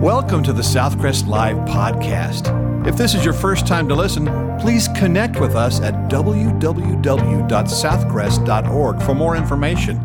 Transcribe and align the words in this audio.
Welcome 0.00 0.42
to 0.44 0.54
the 0.54 0.62
Southcrest 0.62 1.26
Live 1.26 1.58
podcast. 1.68 2.86
If 2.86 2.96
this 2.96 3.14
is 3.14 3.22
your 3.22 3.34
first 3.34 3.66
time 3.66 3.86
to 3.90 3.94
listen, 3.94 4.24
please 4.58 4.88
connect 4.96 5.38
with 5.38 5.54
us 5.54 5.82
at 5.82 5.92
www.southcrest.org 6.10 9.02
for 9.02 9.14
more 9.14 9.36
information. 9.36 10.00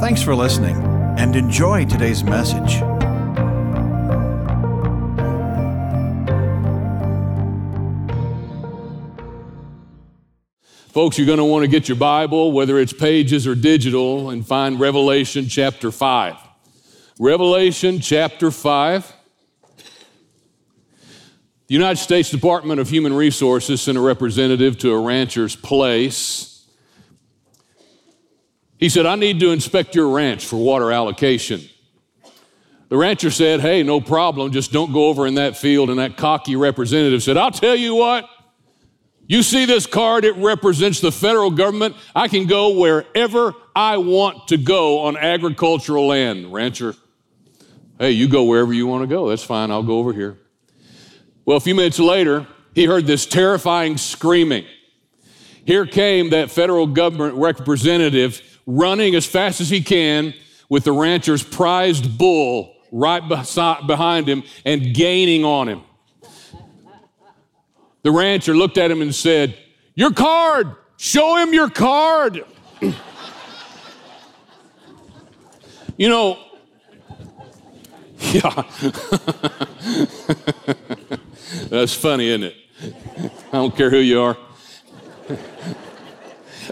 Thanks 0.00 0.22
for 0.22 0.34
listening 0.34 0.76
and 1.18 1.36
enjoy 1.36 1.84
today's 1.84 2.24
message. 2.24 2.78
Folks, 10.90 11.18
you're 11.18 11.26
going 11.26 11.36
to 11.36 11.44
want 11.44 11.64
to 11.64 11.68
get 11.68 11.86
your 11.86 11.98
Bible, 11.98 12.52
whether 12.52 12.78
it's 12.78 12.94
pages 12.94 13.46
or 13.46 13.54
digital, 13.54 14.30
and 14.30 14.46
find 14.46 14.80
Revelation 14.80 15.48
chapter 15.48 15.92
5. 15.92 16.34
Revelation 17.20 18.00
chapter 18.00 18.50
5. 18.50 19.16
The 21.68 21.74
United 21.74 21.98
States 21.98 22.30
Department 22.30 22.80
of 22.80 22.88
Human 22.88 23.12
Resources 23.12 23.82
sent 23.82 23.98
a 23.98 24.00
representative 24.00 24.78
to 24.78 24.92
a 24.92 25.00
rancher's 25.00 25.54
place. 25.54 26.66
He 28.78 28.88
said, 28.88 29.04
I 29.04 29.16
need 29.16 29.38
to 29.40 29.50
inspect 29.50 29.94
your 29.94 30.08
ranch 30.08 30.46
for 30.46 30.56
water 30.56 30.90
allocation. 30.90 31.60
The 32.88 32.96
rancher 32.96 33.30
said, 33.30 33.60
Hey, 33.60 33.82
no 33.82 34.00
problem, 34.00 34.50
just 34.50 34.72
don't 34.72 34.94
go 34.94 35.08
over 35.08 35.26
in 35.26 35.34
that 35.34 35.58
field. 35.58 35.90
And 35.90 35.98
that 35.98 36.16
cocky 36.16 36.56
representative 36.56 37.22
said, 37.22 37.36
I'll 37.36 37.50
tell 37.50 37.76
you 37.76 37.94
what, 37.94 38.26
you 39.26 39.42
see 39.42 39.66
this 39.66 39.84
card, 39.84 40.24
it 40.24 40.36
represents 40.36 41.00
the 41.00 41.12
federal 41.12 41.50
government. 41.50 41.96
I 42.16 42.28
can 42.28 42.46
go 42.46 42.78
wherever 42.78 43.52
I 43.76 43.98
want 43.98 44.48
to 44.48 44.56
go 44.56 45.00
on 45.00 45.18
agricultural 45.18 46.06
land. 46.06 46.50
Rancher, 46.50 46.94
hey, 47.98 48.12
you 48.12 48.26
go 48.26 48.44
wherever 48.44 48.72
you 48.72 48.86
want 48.86 49.02
to 49.02 49.06
go. 49.06 49.28
That's 49.28 49.44
fine, 49.44 49.70
I'll 49.70 49.82
go 49.82 49.98
over 49.98 50.14
here. 50.14 50.38
Well, 51.48 51.56
a 51.56 51.60
few 51.60 51.74
minutes 51.74 51.98
later, 51.98 52.46
he 52.74 52.84
heard 52.84 53.06
this 53.06 53.24
terrifying 53.24 53.96
screaming. 53.96 54.66
Here 55.64 55.86
came 55.86 56.28
that 56.28 56.50
federal 56.50 56.86
government 56.86 57.36
representative 57.36 58.42
running 58.66 59.14
as 59.14 59.24
fast 59.24 59.62
as 59.62 59.70
he 59.70 59.80
can 59.80 60.34
with 60.68 60.84
the 60.84 60.92
rancher's 60.92 61.42
prized 61.42 62.18
bull 62.18 62.76
right 62.92 63.26
behind 63.26 64.28
him 64.28 64.42
and 64.66 64.94
gaining 64.94 65.46
on 65.46 65.70
him. 65.70 65.80
The 68.02 68.10
rancher 68.12 68.54
looked 68.54 68.76
at 68.76 68.90
him 68.90 69.00
and 69.00 69.14
said, 69.14 69.56
Your 69.94 70.12
card, 70.12 70.76
show 70.98 71.36
him 71.36 71.54
your 71.54 71.70
card. 71.70 72.44
you 75.96 76.10
know, 76.10 76.38
yeah. 78.34 78.64
That's 81.48 81.94
funny, 81.94 82.28
isn't 82.28 82.42
it? 82.42 82.56
I 83.48 83.52
don't 83.52 83.74
care 83.74 83.90
who 83.90 83.98
you 83.98 84.20
are. 84.20 84.36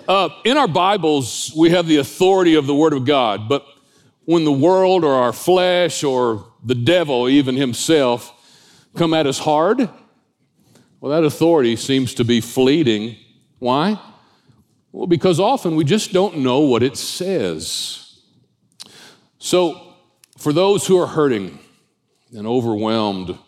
Uh, 0.06 0.28
in 0.44 0.56
our 0.58 0.68
Bibles, 0.68 1.52
we 1.56 1.70
have 1.70 1.86
the 1.86 1.96
authority 1.96 2.54
of 2.54 2.66
the 2.66 2.74
Word 2.74 2.92
of 2.92 3.06
God, 3.06 3.48
but 3.48 3.66
when 4.26 4.44
the 4.44 4.52
world 4.52 5.02
or 5.02 5.14
our 5.14 5.32
flesh 5.32 6.04
or 6.04 6.46
the 6.62 6.74
devil, 6.74 7.28
even 7.28 7.56
himself, 7.56 8.32
come 8.94 9.14
at 9.14 9.26
us 9.26 9.38
hard, 9.38 9.88
well, 11.00 11.12
that 11.12 11.24
authority 11.24 11.74
seems 11.76 12.12
to 12.14 12.24
be 12.24 12.42
fleeting. 12.42 13.16
Why? 13.58 13.98
Well, 14.92 15.06
because 15.06 15.40
often 15.40 15.74
we 15.74 15.84
just 15.84 16.12
don't 16.12 16.38
know 16.38 16.60
what 16.60 16.82
it 16.82 16.98
says. 16.98 18.20
So, 19.38 19.94
for 20.36 20.52
those 20.52 20.86
who 20.86 20.98
are 20.98 21.06
hurting 21.06 21.58
and 22.32 22.46
overwhelmed 22.46 23.38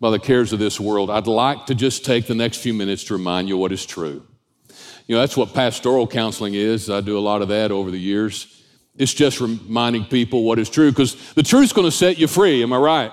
by 0.00 0.10
the 0.10 0.18
cares 0.18 0.52
of 0.52 0.58
this 0.58 0.78
world, 0.78 1.10
I'd 1.10 1.26
like 1.26 1.66
to 1.66 1.74
just 1.74 2.04
take 2.04 2.26
the 2.26 2.34
next 2.34 2.58
few 2.58 2.72
minutes 2.72 3.04
to 3.04 3.14
remind 3.14 3.48
you 3.48 3.56
what 3.56 3.72
is 3.72 3.84
true. 3.84 4.24
You 5.06 5.14
know, 5.14 5.20
that's 5.20 5.36
what 5.36 5.54
pastoral 5.54 6.06
counseling 6.06 6.54
is. 6.54 6.90
I 6.90 7.00
do 7.00 7.18
a 7.18 7.20
lot 7.20 7.42
of 7.42 7.48
that 7.48 7.72
over 7.72 7.90
the 7.90 7.98
years. 7.98 8.62
It's 8.96 9.14
just 9.14 9.40
reminding 9.40 10.04
people 10.04 10.44
what 10.44 10.58
is 10.58 10.68
true 10.68 10.90
because 10.90 11.32
the 11.32 11.42
truth's 11.42 11.72
going 11.72 11.86
to 11.86 11.96
set 11.96 12.18
you 12.18 12.26
free. 12.26 12.62
Am 12.62 12.72
I 12.72 12.76
right? 12.76 13.12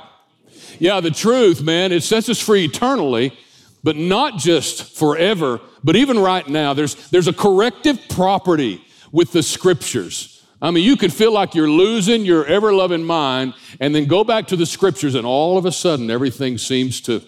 Yeah, 0.79 0.99
the 0.99 1.11
truth, 1.11 1.61
man, 1.61 1.91
it 1.91 2.03
sets 2.03 2.27
us 2.27 2.39
free 2.39 2.65
eternally, 2.65 3.37
but 3.83 3.95
not 3.95 4.37
just 4.37 4.97
forever, 4.97 5.61
but 5.83 5.95
even 5.95 6.19
right 6.19 6.47
now. 6.47 6.73
There's, 6.73 7.09
there's 7.11 7.27
a 7.27 7.33
corrective 7.33 7.99
property 8.09 8.83
with 9.11 9.31
the 9.31 9.43
scriptures. 9.43 10.34
I 10.61 10.71
mean, 10.71 10.83
you 10.83 10.95
could 10.95 11.13
feel 11.13 11.31
like 11.31 11.53
you're 11.53 11.69
losing 11.69 12.23
your 12.23 12.45
ever 12.45 12.73
loving 12.73 13.03
mind 13.03 13.53
and 13.79 13.93
then 13.93 14.05
go 14.05 14.23
back 14.23 14.47
to 14.47 14.55
the 14.55 14.66
scriptures, 14.66 15.16
and 15.16 15.25
all 15.25 15.57
of 15.57 15.66
a 15.66 15.71
sudden 15.71 16.09
everything 16.09 16.57
seems 16.57 17.01
to 17.01 17.21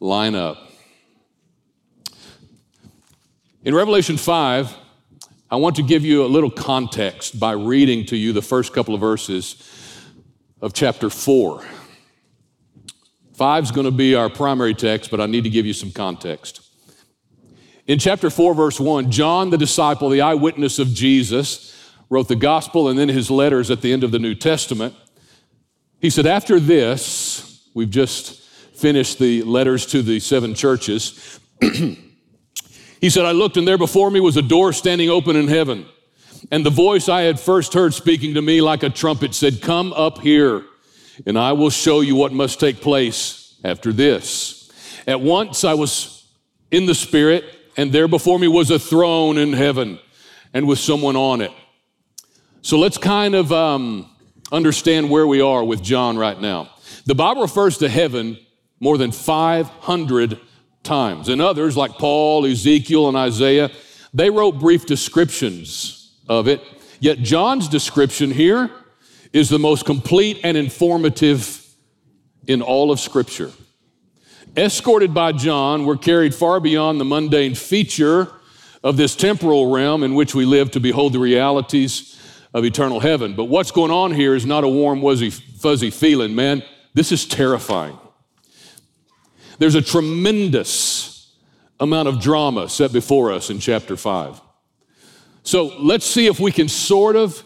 line 0.00 0.34
up. 0.34 0.70
In 3.64 3.74
Revelation 3.74 4.16
5, 4.16 4.76
I 5.50 5.56
want 5.56 5.76
to 5.76 5.82
give 5.82 6.04
you 6.04 6.24
a 6.24 6.26
little 6.26 6.50
context 6.50 7.38
by 7.38 7.52
reading 7.52 8.06
to 8.06 8.16
you 8.16 8.32
the 8.32 8.42
first 8.42 8.72
couple 8.72 8.94
of 8.94 9.00
verses 9.00 9.56
of 10.60 10.72
chapter 10.72 11.10
4. 11.10 11.64
Five 13.34 13.64
is 13.64 13.70
going 13.70 13.86
to 13.86 13.90
be 13.90 14.14
our 14.14 14.28
primary 14.28 14.74
text, 14.74 15.10
but 15.10 15.20
I 15.20 15.26
need 15.26 15.44
to 15.44 15.50
give 15.50 15.66
you 15.66 15.72
some 15.72 15.90
context. 15.90 16.68
In 17.86 17.98
chapter 17.98 18.30
4, 18.30 18.54
verse 18.54 18.78
1, 18.78 19.10
John, 19.10 19.50
the 19.50 19.58
disciple, 19.58 20.08
the 20.08 20.20
eyewitness 20.20 20.78
of 20.78 20.88
Jesus, 20.88 21.81
wrote 22.12 22.28
the 22.28 22.36
gospel 22.36 22.90
and 22.90 22.98
then 22.98 23.08
his 23.08 23.30
letters 23.30 23.70
at 23.70 23.80
the 23.80 23.90
end 23.90 24.04
of 24.04 24.10
the 24.10 24.18
New 24.18 24.34
Testament. 24.34 24.94
He 25.98 26.10
said, 26.10 26.26
After 26.26 26.60
this, 26.60 27.66
we've 27.72 27.88
just 27.88 28.38
finished 28.76 29.18
the 29.18 29.42
letters 29.44 29.86
to 29.86 30.02
the 30.02 30.20
seven 30.20 30.54
churches. 30.54 31.40
he 33.00 33.08
said, 33.08 33.24
I 33.24 33.32
looked 33.32 33.56
and 33.56 33.66
there 33.66 33.78
before 33.78 34.10
me 34.10 34.20
was 34.20 34.36
a 34.36 34.42
door 34.42 34.74
standing 34.74 35.08
open 35.08 35.36
in 35.36 35.48
heaven. 35.48 35.86
And 36.50 36.66
the 36.66 36.70
voice 36.70 37.08
I 37.08 37.22
had 37.22 37.40
first 37.40 37.72
heard 37.72 37.94
speaking 37.94 38.34
to 38.34 38.42
me 38.42 38.60
like 38.60 38.82
a 38.82 38.90
trumpet 38.90 39.34
said, 39.34 39.62
Come 39.62 39.94
up 39.94 40.18
here, 40.18 40.66
and 41.24 41.38
I 41.38 41.52
will 41.52 41.70
show 41.70 42.02
you 42.02 42.14
what 42.14 42.34
must 42.34 42.60
take 42.60 42.82
place 42.82 43.58
after 43.64 43.90
this. 43.90 44.70
At 45.06 45.22
once 45.22 45.64
I 45.64 45.72
was 45.72 46.28
in 46.70 46.84
the 46.84 46.94
Spirit, 46.94 47.46
and 47.78 47.90
there 47.90 48.06
before 48.06 48.38
me 48.38 48.48
was 48.48 48.70
a 48.70 48.78
throne 48.78 49.38
in 49.38 49.54
heaven, 49.54 49.98
and 50.52 50.68
with 50.68 50.78
someone 50.78 51.16
on 51.16 51.40
it. 51.40 51.52
So 52.64 52.78
let's 52.78 52.96
kind 52.96 53.34
of 53.34 53.50
um, 53.50 54.08
understand 54.52 55.10
where 55.10 55.26
we 55.26 55.40
are 55.40 55.64
with 55.64 55.82
John 55.82 56.16
right 56.16 56.40
now. 56.40 56.70
The 57.06 57.14
Bible 57.14 57.42
refers 57.42 57.78
to 57.78 57.88
heaven 57.88 58.38
more 58.78 58.96
than 58.96 59.10
500 59.10 60.38
times. 60.84 61.28
And 61.28 61.42
others, 61.42 61.76
like 61.76 61.92
Paul, 61.92 62.46
Ezekiel, 62.46 63.08
and 63.08 63.16
Isaiah, 63.16 63.68
they 64.14 64.30
wrote 64.30 64.60
brief 64.60 64.86
descriptions 64.86 66.14
of 66.28 66.46
it. 66.46 66.62
Yet 67.00 67.18
John's 67.18 67.68
description 67.68 68.30
here 68.30 68.70
is 69.32 69.48
the 69.48 69.58
most 69.58 69.84
complete 69.84 70.38
and 70.44 70.56
informative 70.56 71.66
in 72.46 72.62
all 72.62 72.92
of 72.92 73.00
Scripture. 73.00 73.50
Escorted 74.56 75.12
by 75.12 75.32
John, 75.32 75.84
we're 75.84 75.96
carried 75.96 76.32
far 76.32 76.60
beyond 76.60 77.00
the 77.00 77.04
mundane 77.04 77.56
feature 77.56 78.30
of 78.84 78.96
this 78.96 79.16
temporal 79.16 79.72
realm 79.72 80.04
in 80.04 80.14
which 80.14 80.32
we 80.32 80.44
live 80.44 80.70
to 80.72 80.80
behold 80.80 81.12
the 81.12 81.18
realities 81.18 82.12
of 82.54 82.64
eternal 82.64 83.00
heaven. 83.00 83.34
But 83.34 83.44
what's 83.44 83.70
going 83.70 83.90
on 83.90 84.12
here 84.12 84.34
is 84.34 84.44
not 84.44 84.64
a 84.64 84.68
warm, 84.68 85.00
fuzzy, 85.00 85.30
fuzzy 85.30 85.90
feeling, 85.90 86.34
man. 86.34 86.62
This 86.94 87.12
is 87.12 87.26
terrifying. 87.26 87.98
There's 89.58 89.74
a 89.74 89.82
tremendous 89.82 91.34
amount 91.80 92.08
of 92.08 92.20
drama 92.20 92.68
set 92.68 92.92
before 92.92 93.32
us 93.32 93.50
in 93.50 93.58
chapter 93.58 93.96
5. 93.96 94.40
So 95.42 95.76
let's 95.78 96.06
see 96.06 96.26
if 96.26 96.38
we 96.38 96.52
can 96.52 96.68
sort 96.68 97.16
of 97.16 97.44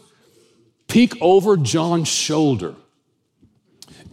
peek 0.89 1.15
over 1.21 1.56
John's 1.56 2.09
shoulder 2.09 2.75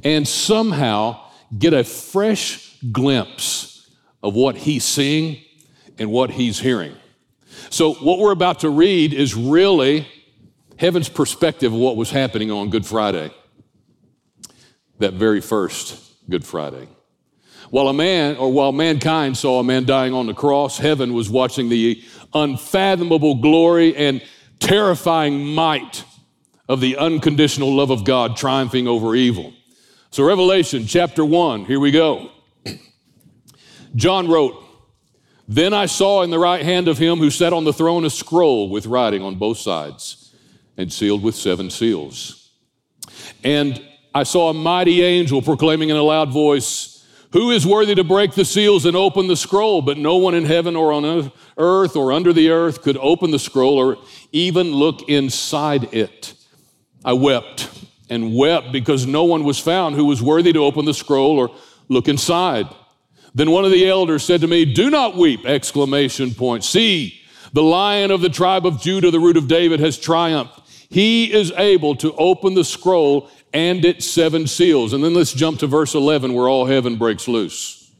and 0.04 0.28
somehow 0.28 1.20
get 1.58 1.74
a 1.74 1.84
fresh 1.84 2.78
glimpse 2.92 3.90
of 4.22 4.34
what 4.36 4.56
he's 4.56 4.84
seeing 4.84 5.42
and 5.98 6.12
what 6.12 6.32
he's 6.32 6.60
hearing. 6.60 6.96
So, 7.70 7.94
what 7.96 8.20
we're 8.20 8.32
about 8.32 8.62
to 8.62 8.70
read 8.70 9.14
is 9.14 9.36
really 9.36 10.08
heaven's 10.84 11.08
perspective 11.08 11.72
of 11.72 11.80
what 11.80 11.96
was 11.96 12.12
happening 12.12 12.52
on 12.52 12.70
Good 12.70 12.86
Friday, 12.86 13.32
that 15.00 15.14
very 15.14 15.40
first 15.40 15.98
Good 16.30 16.44
Friday. 16.44 16.90
While 17.70 17.88
a 17.88 17.94
man, 17.94 18.36
or 18.36 18.52
while 18.52 18.74
mankind 18.74 19.38
saw 19.38 19.62
a 19.62 19.64
man 19.64 19.86
dying 19.86 20.14
on 20.14 20.28
the 20.28 20.34
cross, 20.34 20.78
heaven 20.78 21.14
was 21.14 21.30
watching 21.30 21.70
the 21.70 22.04
unfathomable 22.34 23.36
glory 23.36 23.96
and 23.96 24.22
terrifying 24.60 25.46
might 25.46 26.04
of 26.68 26.82
the 26.82 26.98
unconditional 26.98 27.74
love 27.74 27.90
of 27.90 28.04
God 28.04 28.36
triumphing 28.36 28.86
over 28.86 29.16
evil. 29.16 29.54
So, 30.12 30.26
Revelation 30.26 30.86
chapter 30.86 31.24
1, 31.24 31.64
here 31.64 31.80
we 31.80 31.92
go. 31.92 32.30
John 33.96 34.28
wrote, 34.28 34.62
Then 35.48 35.74
I 35.74 35.86
saw 35.86 36.24
in 36.24 36.30
the 36.30 36.40
right 36.40 36.62
hand 36.62 36.90
of 36.90 36.98
him 36.98 37.20
who 37.20 37.30
sat 37.30 37.54
on 37.54 37.64
the 37.64 37.72
throne 37.72 38.04
a 38.04 38.10
scroll 38.10 38.68
with 38.68 38.86
writing 38.86 39.22
on 39.22 39.36
both 39.36 39.60
sides 39.60 40.23
and 40.78 40.92
sealed 40.92 41.24
with 41.24 41.36
seven 41.36 41.70
seals. 41.70 42.52
And 43.44 43.82
I 44.16 44.24
saw 44.24 44.50
a 44.50 44.54
mighty 44.54 45.04
angel 45.04 45.42
proclaiming 45.42 45.90
in 45.90 45.96
a 45.96 46.04
loud 46.04 46.32
voice, 46.32 47.06
Who 47.32 47.52
is 47.52 47.66
worthy 47.66 47.96
to 47.96 48.04
break 48.04 48.34
the 48.34 48.46
seals 48.46 48.86
and 48.86 48.96
open 48.96 49.28
the 49.28 49.36
scroll? 49.36 49.82
But 49.82 49.98
no 49.98 50.18
one 50.18 50.36
in 50.36 50.46
heaven 50.46 50.76
or 50.76 50.92
on 50.94 51.32
earth 51.58 51.96
or 51.96 52.12
under 52.12 52.32
the 52.32 52.50
earth 52.50 52.82
could 52.82 52.98
open 52.98 53.32
the 53.32 53.40
scroll 53.40 53.78
or 53.78 53.98
even 54.32 54.72
look 54.72 55.10
inside 55.10 55.94
it. 55.94 56.36
I 57.04 57.14
wept 57.14 57.70
and 58.10 58.36
wept 58.36 58.72
because 58.72 59.06
no 59.06 59.24
one 59.24 59.44
was 59.44 59.60
found 59.60 59.96
who 59.96 60.06
was 60.06 60.22
worthy 60.22 60.54
to 60.54 60.64
open 60.64 60.86
the 60.86 60.94
scroll 60.94 61.40
or 61.40 61.56
look 61.90 62.08
inside. 62.08 62.68
Then 63.36 63.50
one 63.50 63.66
of 63.66 63.72
the 63.72 63.88
elders 63.88 64.24
said 64.24 64.42
to 64.42 64.48
me, 64.48 64.66
Do 64.66 64.90
not 64.90 65.18
weep! 65.18 65.46
Exclamation 65.46 66.34
point. 66.34 66.64
See, 66.64 67.20
the 67.52 67.64
lion 67.64 68.12
of 68.12 68.22
the 68.22 68.30
tribe 68.30 68.66
of 68.66 68.82
Judah, 68.82 69.12
the 69.12 69.20
root 69.20 69.38
of 69.38 69.48
David, 69.48 69.80
has 69.80 69.98
triumphed. 69.98 70.62
He 70.94 71.34
is 71.34 71.52
able 71.54 71.96
to 71.96 72.14
open 72.18 72.54
the 72.54 72.64
scroll 72.64 73.28
and 73.52 73.84
its 73.84 74.06
seven 74.06 74.46
seals. 74.46 74.94
And 74.94 75.04
then 75.04 75.16
let's 75.16 75.34
jump 75.34 75.58
to 75.62 75.68
verse 75.68 75.96
11 75.96 76.36
where 76.36 76.48
all 76.48 76.68
heaven 76.68 76.98
breaks 76.98 77.28
loose. 77.28 77.92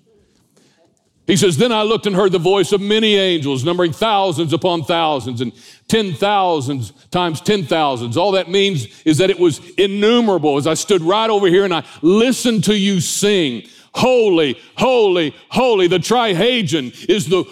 He 1.26 1.36
says, 1.36 1.58
Then 1.58 1.72
I 1.72 1.82
looked 1.82 2.06
and 2.06 2.16
heard 2.16 2.34
the 2.34 2.38
voice 2.38 2.72
of 2.72 2.82
many 2.82 3.16
angels, 3.16 3.64
numbering 3.64 3.94
thousands 3.94 4.54
upon 4.54 4.84
thousands 4.84 5.42
and 5.42 5.54
ten 5.88 6.14
thousands 6.14 6.92
times 7.10 7.42
ten 7.42 7.64
thousands. 7.66 8.16
All 8.16 8.34
that 8.34 8.52
means 8.52 8.86
is 9.06 9.18
that 9.18 9.32
it 9.32 9.40
was 9.40 9.60
innumerable 9.72 10.58
as 10.58 10.68
I 10.68 10.76
stood 10.76 11.02
right 11.02 11.32
over 11.32 11.48
here 11.48 11.66
and 11.66 11.74
I 11.74 11.86
listened 12.04 12.66
to 12.66 12.78
you 12.78 13.02
sing. 13.02 13.68
Holy, 13.96 14.62
holy, 14.78 15.36
holy. 15.50 15.88
The 15.88 15.98
trisagion 15.98 17.10
is 17.10 17.28
the, 17.28 17.44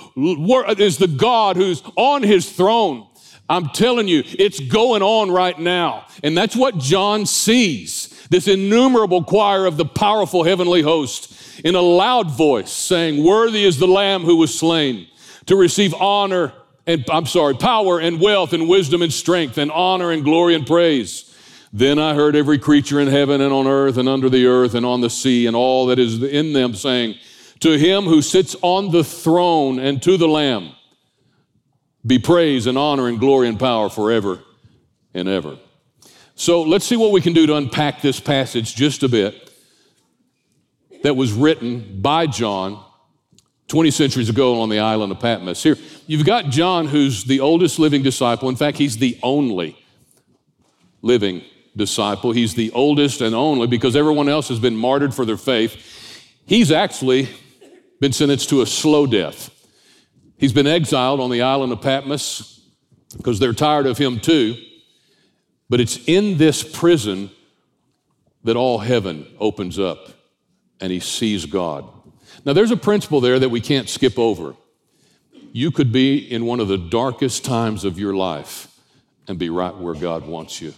is 0.78 1.00
the 1.00 1.08
God 1.08 1.56
who's 1.56 1.82
on 1.96 2.22
his 2.22 2.52
throne. 2.52 3.08
I'm 3.52 3.68
telling 3.68 4.08
you, 4.08 4.24
it's 4.26 4.62
going 4.62 5.02
on 5.02 5.30
right 5.30 5.60
now. 5.60 6.06
And 6.24 6.38
that's 6.38 6.56
what 6.56 6.78
John 6.78 7.26
sees 7.26 8.08
this 8.30 8.48
innumerable 8.48 9.26
choir 9.26 9.66
of 9.66 9.76
the 9.76 9.84
powerful 9.84 10.46
heavenly 10.46 10.82
host 10.82 11.60
in 11.66 11.76
a 11.76 11.82
loud 11.82 12.32
voice 12.32 12.72
saying, 12.72 13.22
Worthy 13.22 13.66
is 13.66 13.78
the 13.78 13.88
Lamb 13.88 14.22
who 14.22 14.38
was 14.38 14.58
slain 14.58 15.06
to 15.48 15.58
receive 15.58 15.94
honor 15.96 16.54
and, 16.88 17.04
I'm 17.12 17.26
sorry, 17.26 17.56
power 17.56 18.00
and 18.00 18.22
wealth 18.22 18.54
and 18.54 18.70
wisdom 18.70 19.02
and 19.02 19.12
strength 19.12 19.58
and 19.58 19.70
honor 19.70 20.12
and 20.12 20.24
glory 20.24 20.56
and 20.56 20.66
praise. 20.66 21.36
Then 21.74 22.00
I 22.00 22.14
heard 22.14 22.38
every 22.38 22.58
creature 22.58 23.02
in 23.02 23.10
heaven 23.10 23.42
and 23.42 23.52
on 23.52 23.68
earth 23.68 23.98
and 23.98 24.08
under 24.08 24.30
the 24.30 24.46
earth 24.46 24.76
and 24.76 24.86
on 24.86 25.02
the 25.02 25.10
sea 25.10 25.46
and 25.46 25.58
all 25.58 25.88
that 25.88 26.00
is 26.00 26.24
in 26.24 26.54
them 26.54 26.74
saying, 26.74 27.18
To 27.60 27.78
him 27.78 28.06
who 28.06 28.22
sits 28.22 28.56
on 28.62 28.92
the 28.92 29.04
throne 29.04 29.78
and 29.78 30.02
to 30.04 30.16
the 30.16 30.30
Lamb 30.30 30.72
be 32.06 32.20
praise 32.20 32.68
and 32.68 32.78
honor 32.78 33.08
and 33.08 33.20
glory 33.20 33.48
and 33.48 33.60
power 33.60 33.90
forever 33.90 34.40
and 35.14 35.28
ever. 35.28 35.58
So 36.36 36.64
let's 36.64 36.86
see 36.86 36.98
what 36.98 37.12
we 37.12 37.22
can 37.22 37.34
do 37.34 37.46
to 37.48 37.56
unpack 37.56 38.02
this 38.02 38.20
passage 38.20 38.76
just 38.76 39.04
a 39.04 39.10
bit 39.10 39.52
that 41.04 41.16
was 41.16 41.34
written 41.34 42.02
by 42.02 42.28
John 42.28 42.84
20 43.68 43.92
centuries 43.92 44.30
ago 44.30 44.62
on 44.62 44.70
the 44.70 44.80
island 44.80 45.12
of 45.12 45.20
Patmos. 45.20 45.64
Here, 45.64 45.78
you've 46.08 46.26
got 46.26 46.46
John, 46.50 46.88
who's 46.88 47.24
the 47.24 47.40
oldest 47.40 47.80
living 47.80 48.02
disciple. 48.02 48.50
In 48.50 48.56
fact, 48.56 48.78
he's 48.78 48.98
the 48.98 49.18
only 49.24 49.78
living 51.02 51.44
disciple. 51.76 52.32
He's 52.32 52.56
the 52.56 52.72
oldest 52.72 53.22
and 53.22 53.34
only 53.34 53.68
because 53.68 53.96
everyone 53.96 54.28
else 54.28 54.50
has 54.50 54.60
been 54.60 54.76
martyred 54.76 55.14
for 55.14 55.26
their 55.26 55.38
faith. 55.38 55.78
He's 56.46 56.72
actually 56.72 57.30
been 58.00 58.12
sentenced 58.12 58.50
to 58.50 58.62
a 58.62 58.66
slow 58.66 59.06
death. 59.08 59.50
He's 60.42 60.54
been 60.54 60.66
exiled 60.66 61.20
on 61.20 61.30
the 61.30 61.44
island 61.44 61.72
of 61.72 61.82
Patmos 61.82 62.62
because 63.16 63.38
they're 63.38 63.54
tired 63.54 63.86
of 63.86 64.00
him 64.00 64.20
too. 64.20 64.58
But 65.70 65.80
it's 65.80 66.00
in 66.08 66.40
this 66.40 66.64
prison 66.64 67.30
that 68.44 68.56
all 68.56 68.80
heaven 68.80 69.28
opens 69.40 69.78
up 69.78 70.10
and 70.80 70.92
he 70.92 71.00
sees 71.00 71.46
God. 71.46 71.88
Now, 72.44 72.54
there's 72.54 72.72
a 72.72 72.78
principle 72.78 73.22
there 73.22 73.38
that 73.38 73.50
we 73.50 73.62
can't 73.62 73.88
skip 73.88 74.18
over. 74.18 74.56
You 75.52 75.70
could 75.70 75.92
be 75.92 76.18
in 76.18 76.48
one 76.48 76.60
of 76.60 76.68
the 76.68 76.78
darkest 76.78 77.46
times 77.46 77.86
of 77.86 78.00
your 78.00 78.16
life 78.16 78.68
and 79.28 79.38
be 79.38 79.52
right 79.52 79.78
where 79.78 79.94
God 79.94 80.26
wants 80.26 80.60
you, 80.60 80.74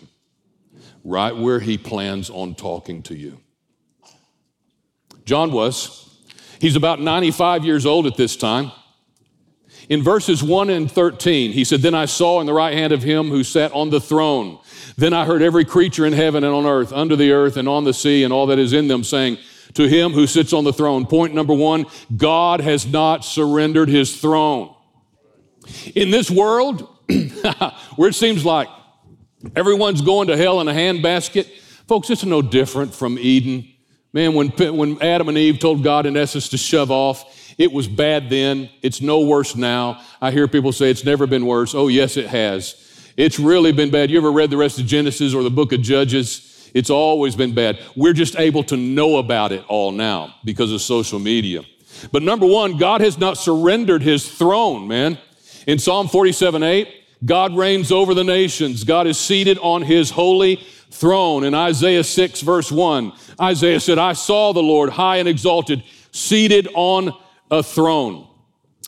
right 1.06 1.34
where 1.34 1.62
he 1.62 1.78
plans 1.78 2.30
on 2.30 2.56
talking 2.56 3.02
to 3.04 3.16
you. 3.16 3.40
John 5.24 5.54
was. 5.54 6.22
He's 6.60 6.76
about 6.76 7.00
95 7.00 7.64
years 7.64 7.86
old 7.86 8.08
at 8.08 8.18
this 8.18 8.36
time. 8.36 8.74
In 9.90 10.02
verses 10.02 10.42
1 10.42 10.70
and 10.70 10.92
13, 10.92 11.52
he 11.52 11.64
said, 11.64 11.82
Then 11.82 11.96
I 11.96 12.06
saw 12.06 12.40
in 12.40 12.46
the 12.46 12.54
right 12.54 12.74
hand 12.74 12.94
of 12.94 13.04
him 13.04 13.30
who 13.30 13.44
sat 13.44 13.72
on 13.74 13.90
the 13.90 14.00
throne. 14.00 14.60
Then 14.98 15.14
I 15.14 15.26
heard 15.26 15.42
every 15.42 15.66
creature 15.66 16.06
in 16.06 16.14
heaven 16.14 16.44
and 16.44 16.54
on 16.54 16.66
earth, 16.66 16.94
under 16.94 17.16
the 17.16 17.32
earth 17.32 17.58
and 17.58 17.68
on 17.68 17.84
the 17.84 17.94
sea, 17.94 18.24
and 18.24 18.32
all 18.32 18.48
that 18.48 18.60
is 18.60 18.74
in 18.74 18.88
them, 18.88 19.04
saying, 19.04 19.38
To 19.74 19.88
him 19.88 20.14
who 20.14 20.28
sits 20.28 20.54
on 20.54 20.64
the 20.64 20.74
throne. 20.74 21.06
Point 21.06 21.34
number 21.34 21.54
one 21.54 21.86
God 22.16 22.62
has 22.62 22.86
not 22.86 23.26
surrendered 23.26 23.90
his 23.90 24.20
throne. 24.20 24.74
In 25.96 26.12
this 26.12 26.30
world, 26.30 26.88
where 27.96 28.10
it 28.10 28.16
seems 28.16 28.46
like 28.46 28.68
everyone's 29.56 30.02
going 30.02 30.28
to 30.28 30.38
hell 30.38 30.62
in 30.62 30.68
a 30.68 30.74
handbasket, 30.74 31.50
folks, 31.88 32.10
it's 32.10 32.24
no 32.24 32.42
different 32.42 32.94
from 32.94 33.18
Eden. 33.20 33.68
Man, 34.14 34.36
when, 34.36 34.50
when 34.50 35.02
Adam 35.02 35.28
and 35.30 35.38
Eve 35.38 35.60
told 35.60 35.84
God, 35.84 36.06
in 36.06 36.16
essence, 36.16 36.50
to 36.50 36.58
shove 36.58 36.92
off, 36.92 37.43
it 37.58 37.72
was 37.72 37.88
bad 37.88 38.30
then. 38.30 38.70
It's 38.82 39.02
no 39.02 39.22
worse 39.22 39.56
now. 39.56 40.02
I 40.22 40.32
hear 40.32 40.48
people 40.48 40.72
say 40.72 40.90
it's 40.90 41.06
never 41.06 41.28
been 41.28 41.46
worse. 41.46 41.76
Oh, 41.76 41.88
yes, 41.88 42.18
it 42.18 42.28
has. 42.28 42.76
It's 43.16 43.40
really 43.40 43.72
been 43.72 43.92
bad. 43.92 44.10
You 44.10 44.18
ever 44.18 44.32
read 44.32 44.50
the 44.50 44.58
rest 44.58 44.80
of 44.80 44.86
Genesis 44.86 45.34
or 45.34 45.44
the 45.44 45.52
book 45.52 45.72
of 45.72 45.82
Judges? 45.82 46.72
It's 46.74 46.90
always 46.90 47.36
been 47.36 47.54
bad. 47.54 47.80
We're 47.96 48.14
just 48.14 48.36
able 48.38 48.64
to 48.66 48.78
know 48.78 49.18
about 49.18 49.52
it 49.52 49.64
all 49.68 49.92
now 49.92 50.36
because 50.44 50.72
of 50.72 50.82
social 50.82 51.20
media. 51.20 51.62
But 52.12 52.24
number 52.24 52.48
one, 52.48 52.78
God 52.78 53.02
has 53.02 53.18
not 53.18 53.38
surrendered 53.38 54.02
his 54.02 54.28
throne, 54.28 54.88
man. 54.88 55.20
In 55.68 55.80
Psalm 55.80 56.08
47 56.08 56.64
8, 56.64 56.88
God 57.24 57.56
reigns 57.56 57.92
over 57.92 58.14
the 58.14 58.24
nations. 58.24 58.84
God 58.84 59.08
is 59.08 59.18
seated 59.18 59.58
on 59.60 59.84
his 59.84 60.10
holy 60.10 60.56
throne. 60.90 61.44
In 61.44 61.54
Isaiah 61.54 62.04
6, 62.04 62.42
verse 62.42 62.72
1, 62.72 63.14
Isaiah 63.40 63.80
said, 63.80 63.98
I 63.98 64.14
saw 64.14 64.54
the 64.54 64.64
Lord 64.64 64.90
high 64.90 65.18
and 65.18 65.28
exalted, 65.28 65.84
seated 66.12 66.68
on 66.74 67.14
a 67.54 67.64
throne. 67.64 68.28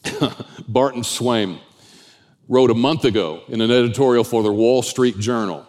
Barton 0.68 1.04
Swaim 1.04 1.60
wrote 2.48 2.72
a 2.72 2.76
month 2.76 3.06
ago 3.06 3.44
in 3.48 3.62
an 3.62 3.70
editorial 3.72 4.24
for 4.24 4.42
the 4.44 4.52
Wall 4.52 4.82
Street 4.82 5.20
Journal. 5.20 5.66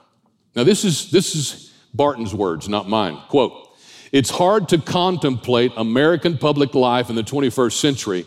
Now, 0.55 0.65
this 0.65 0.85
is, 0.85 1.11
this 1.11 1.35
is 1.35 1.75
Barton's 1.93 2.35
words, 2.35 2.69
not 2.69 2.89
mine. 2.89 3.19
Quote, 3.29 3.69
it's 4.13 4.31
hard 4.31 4.71
to 4.71 4.79
contemplate 4.79 5.73
American 5.77 6.39
public 6.39 6.75
life 6.75 7.11
in 7.11 7.17
the 7.17 7.23
21st 7.23 7.73
century 7.73 8.25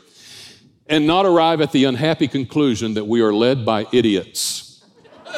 and 0.87 1.07
not 1.07 1.25
arrive 1.25 1.61
at 1.61 1.71
the 1.71 1.85
unhappy 1.85 2.27
conclusion 2.27 2.93
that 2.93 3.05
we 3.05 3.21
are 3.21 3.33
led 3.33 3.65
by 3.65 3.87
idiots. 3.91 4.85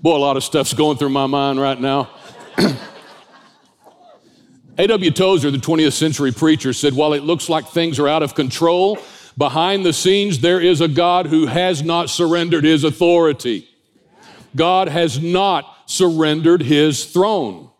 Boy, 0.00 0.16
a 0.16 0.18
lot 0.18 0.38
of 0.38 0.44
stuff's 0.44 0.72
going 0.72 0.96
through 0.96 1.10
my 1.10 1.26
mind 1.26 1.60
right 1.60 1.78
now. 1.80 2.08
A.W. 4.78 5.10
Tozer, 5.10 5.50
the 5.50 5.58
20th 5.58 5.92
century 5.92 6.32
preacher, 6.32 6.72
said, 6.72 6.94
While 6.94 7.12
it 7.12 7.22
looks 7.22 7.48
like 7.48 7.68
things 7.68 7.98
are 7.98 8.08
out 8.08 8.22
of 8.22 8.34
control, 8.34 8.98
behind 9.36 9.84
the 9.84 9.92
scenes 9.92 10.40
there 10.40 10.60
is 10.60 10.80
a 10.80 10.88
God 10.88 11.26
who 11.26 11.46
has 11.46 11.82
not 11.82 12.10
surrendered 12.10 12.64
his 12.64 12.84
authority. 12.84 13.68
God 14.56 14.88
has 14.88 15.20
not 15.20 15.64
surrendered 15.86 16.62
his 16.62 17.04
throne. 17.06 17.70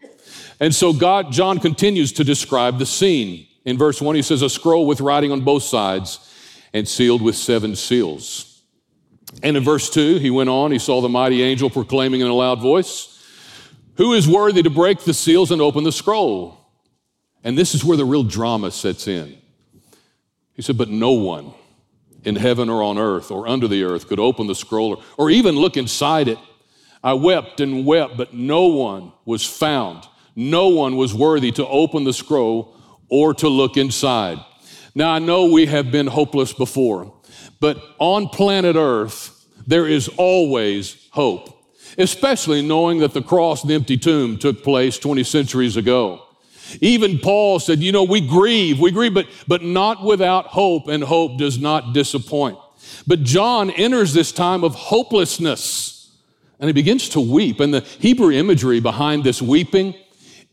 And 0.61 0.75
so 0.75 0.93
God, 0.93 1.33
John 1.33 1.59
continues 1.59 2.13
to 2.13 2.25
describe 2.25 2.79
the 2.79 2.87
scene. 2.87 3.47
In 3.65 3.79
verse 3.79 4.01
1, 4.01 4.15
he 4.15 4.23
says, 4.23 4.43
A 4.43 4.51
scroll 4.51 4.87
with 4.87 5.01
writing 5.01 5.33
on 5.33 5.41
both 5.41 5.63
sides 5.63 6.19
and 6.73 6.87
sealed 6.87 7.23
with 7.23 7.37
seven 7.37 7.77
seals. 7.77 8.63
And 9.43 9.57
in 9.57 9.65
verse 9.65 9.91
2, 9.91 10.19
he 10.19 10.31
went 10.31 10.51
on, 10.51 10.73
he 10.73 10.79
saw 10.79 11.01
the 11.01 11.09
mighty 11.09 11.43
angel 11.43 11.71
proclaiming 11.71 12.21
in 12.21 12.27
a 12.27 12.35
loud 12.35 12.61
voice, 12.61 13.12
who 13.97 14.13
is 14.13 14.29
worthy 14.29 14.63
to 14.63 14.71
break 14.71 15.01
the 15.01 15.15
seals 15.15 15.51
and 15.51 15.61
open 15.61 15.85
the 15.85 15.93
scroll? 15.93 16.59
And 17.45 17.59
this 17.59 17.75
is 17.75 17.85
where 17.85 17.97
the 17.97 18.05
real 18.05 18.23
drama 18.23 18.71
sets 18.71 19.09
in. 19.09 19.37
He 20.55 20.63
said, 20.63 20.79
But 20.79 20.89
no 20.89 21.13
one 21.13 21.55
in 22.25 22.37
heaven 22.37 22.69
or 22.69 22.83
on 22.83 22.99
earth 22.99 23.31
or 23.31 23.49
under 23.49 23.67
the 23.67 23.83
earth 23.83 24.07
could 24.07 24.21
open 24.21 24.47
the 24.47 24.55
scroll 24.55 24.97
or, 24.97 25.03
or 25.19 25.31
even 25.31 25.57
look 25.57 25.77
inside 25.77 26.29
it. 26.29 26.39
I 27.03 27.15
wept 27.15 27.61
and 27.61 27.85
wept, 27.85 28.17
but 28.17 28.33
no 28.33 28.67
one 28.67 29.13
was 29.25 29.45
found. 29.45 30.07
No 30.37 30.69
one 30.69 30.97
was 30.97 31.13
worthy 31.13 31.51
to 31.53 31.67
open 31.67 32.05
the 32.05 32.13
scroll 32.13 32.77
or 33.09 33.35
to 33.35 33.49
look 33.49 33.77
inside. 33.77 34.39
Now, 34.95 35.11
I 35.11 35.19
know 35.19 35.47
we 35.47 35.67
have 35.67 35.91
been 35.91 36.07
hopeless 36.07 36.53
before, 36.53 37.13
but 37.61 37.83
on 37.99 38.29
planet 38.29 38.77
Earth, 38.77 39.47
there 39.67 39.87
is 39.87 40.09
always 40.17 41.09
hope 41.11 41.52
especially 41.99 42.63
knowing 42.63 42.99
that 42.99 43.15
the 43.15 43.23
cross 43.23 43.63
and 43.63 43.71
the 43.71 43.75
empty 43.75 43.97
tomb 43.97 44.39
took 44.39 44.63
place 44.63 44.99
20 44.99 45.23
centuries 45.25 45.77
ago. 45.77 46.23
Even 46.81 47.19
Paul 47.19 47.59
said, 47.59 47.81
you 47.81 47.93
know, 47.93 48.05
we 48.05 48.27
grieve, 48.27 48.81
we 48.81 48.91
grieve, 48.91 49.15
but, 49.15 49.27
but 49.47 49.63
not 49.63 50.03
without 50.03 50.47
hope, 50.47 50.89
and 50.89 51.03
hope 51.03 51.39
does 51.39 51.59
not 51.59 51.93
disappoint. 51.93 52.59
But 53.07 53.23
John 53.23 53.71
enters 53.71 54.15
this 54.15 54.33
time 54.33 54.65
of 54.65 54.75
hopelessness 54.75 55.93
and 56.63 56.69
he 56.69 56.73
begins 56.73 57.09
to 57.11 57.21
weep. 57.21 57.59
And 57.59 57.75
the 57.75 57.81
Hebrew 57.81 58.31
imagery 58.31 58.79
behind 58.79 59.25
this 59.25 59.43
weeping 59.43 59.97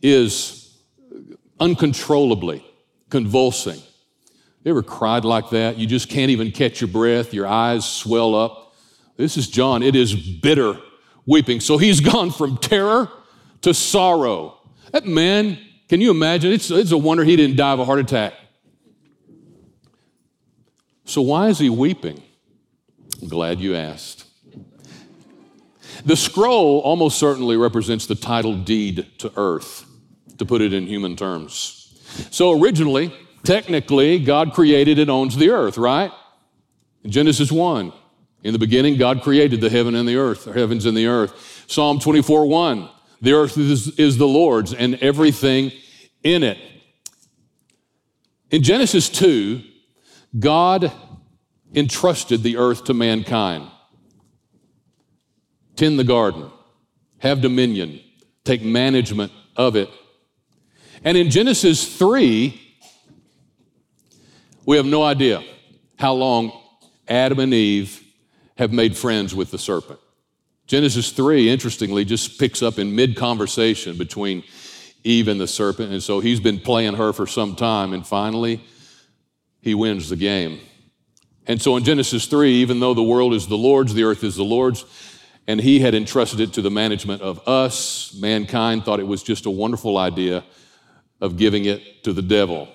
is 0.01 0.75
uncontrollably 1.59 2.65
convulsing. 3.11 3.79
You 4.63 4.71
ever 4.71 4.81
cried 4.81 5.23
like 5.23 5.51
that? 5.51 5.77
You 5.77 5.85
just 5.85 6.09
can't 6.09 6.31
even 6.31 6.51
catch 6.51 6.81
your 6.81 6.87
breath, 6.87 7.31
your 7.31 7.45
eyes 7.45 7.85
swell 7.85 8.33
up. 8.33 8.73
This 9.17 9.37
is 9.37 9.47
John. 9.47 9.83
It 9.83 9.95
is 9.95 10.15
bitter 10.15 10.79
weeping. 11.29 11.59
So 11.59 11.77
he's 11.77 11.99
gone 12.13 12.31
from 12.31 12.57
terror 12.57 13.09
to 13.61 13.73
sorrow. 13.73 14.59
That 14.91 15.05
man, 15.05 15.59
can 15.87 16.01
you 16.01 16.11
imagine? 16.11 16.51
It's, 16.51 16.69
it's 16.71 16.91
a 16.91 16.97
wonder 16.97 17.23
he 17.23 17.35
didn't 17.35 17.55
die 17.55 17.71
of 17.71 17.79
a 17.79 17.85
heart 17.85 17.99
attack. 17.99 18.33
So, 21.05 21.21
why 21.23 21.47
is 21.47 21.57
he 21.57 21.71
weeping? 21.71 22.21
I'm 23.19 23.29
glad 23.29 23.59
you 23.59 23.75
asked. 23.75 24.25
The 26.05 26.15
scroll 26.15 26.79
almost 26.81 27.17
certainly 27.17 27.57
represents 27.57 28.05
the 28.05 28.13
title 28.13 28.55
deed 28.55 29.07
to 29.17 29.31
earth, 29.35 29.85
to 30.37 30.45
put 30.45 30.61
it 30.61 30.71
in 30.71 30.85
human 30.85 31.15
terms. 31.15 31.99
So, 32.29 32.61
originally, 32.61 33.11
technically, 33.43 34.19
God 34.19 34.53
created 34.53 34.99
and 34.99 35.09
owns 35.09 35.35
the 35.35 35.49
earth, 35.49 35.79
right? 35.79 36.11
In 37.03 37.09
Genesis 37.09 37.51
1, 37.51 37.91
in 38.43 38.53
the 38.53 38.59
beginning, 38.59 38.97
God 38.97 39.21
created 39.21 39.59
the 39.61 39.69
heaven 39.69 39.95
and 39.95 40.07
the 40.07 40.15
earth, 40.15 40.45
the 40.45 40.53
heavens 40.53 40.85
and 40.85 40.95
the 40.95 41.07
earth. 41.07 41.65
Psalm 41.67 41.99
24 41.99 42.45
1, 42.47 42.89
the 43.21 43.33
earth 43.33 43.57
is, 43.57 43.99
is 43.99 44.17
the 44.17 44.27
Lord's 44.27 44.73
and 44.73 44.95
everything 44.95 45.71
in 46.23 46.43
it. 46.43 46.57
In 48.49 48.63
Genesis 48.63 49.09
2, 49.09 49.61
God 50.39 50.91
entrusted 51.75 52.41
the 52.41 52.57
earth 52.57 52.85
to 52.85 52.93
mankind. 52.93 53.69
Tend 55.75 55.99
the 55.99 56.03
garden, 56.03 56.49
have 57.19 57.41
dominion, 57.41 57.99
take 58.43 58.63
management 58.63 59.31
of 59.55 59.75
it. 59.75 59.89
And 61.03 61.17
in 61.17 61.29
Genesis 61.29 61.97
3, 61.97 62.59
we 64.65 64.77
have 64.77 64.85
no 64.85 65.03
idea 65.03 65.43
how 65.97 66.13
long 66.13 66.51
Adam 67.07 67.39
and 67.39 67.53
Eve 67.53 68.03
have 68.59 68.73
made 68.73 68.95
friends 68.95 69.33
with 69.33 69.51
the 69.51 69.57
serpent. 69.57 69.99
Genesis 70.67 71.13
3, 71.13 71.49
interestingly, 71.49 72.03
just 72.03 72.37
picks 72.37 72.61
up 72.61 72.77
in 72.77 72.93
mid 72.93 73.15
conversation 73.15 73.97
between 73.97 74.43
Eve 75.05 75.29
and 75.29 75.39
the 75.39 75.47
serpent. 75.47 75.93
And 75.93 76.03
so 76.03 76.19
he's 76.19 76.41
been 76.41 76.59
playing 76.59 76.95
her 76.95 77.13
for 77.13 77.25
some 77.25 77.55
time, 77.55 77.93
and 77.93 78.05
finally, 78.05 78.61
he 79.61 79.73
wins 79.73 80.09
the 80.09 80.17
game. 80.17 80.59
And 81.47 81.61
so 81.61 81.77
in 81.77 81.85
Genesis 81.85 82.25
3, 82.27 82.51
even 82.51 82.81
though 82.81 82.93
the 82.93 83.01
world 83.01 83.33
is 83.33 83.47
the 83.47 83.57
Lord's, 83.57 83.93
the 83.93 84.03
earth 84.03 84.25
is 84.25 84.35
the 84.35 84.43
Lord's, 84.43 84.83
and 85.47 85.61
he 85.61 85.79
had 85.79 85.95
entrusted 85.95 86.41
it 86.41 86.51
to 86.53 86.61
the 86.61 86.69
management 86.69 87.21
of 87.21 87.47
us, 87.47 88.13
mankind 88.19 88.83
thought 88.83 88.99
it 88.99 89.07
was 89.07 89.23
just 89.23 89.45
a 89.45 89.49
wonderful 89.49 89.97
idea 89.97 90.43
of 91.21 91.37
giving 91.37 91.63
it 91.63 92.03
to 92.03 92.11
the 92.11 92.21
devil. 92.21 92.67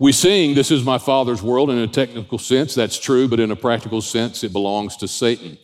We 0.00 0.12
sing, 0.12 0.54
This 0.54 0.70
is 0.70 0.82
my 0.82 0.96
Father's 0.96 1.42
world, 1.42 1.68
in 1.68 1.76
a 1.76 1.86
technical 1.86 2.38
sense, 2.38 2.74
that's 2.74 2.98
true, 2.98 3.28
but 3.28 3.38
in 3.38 3.50
a 3.50 3.56
practical 3.56 4.00
sense, 4.00 4.42
it 4.42 4.50
belongs 4.50 4.96
to 4.96 5.06
Satan. 5.06 5.58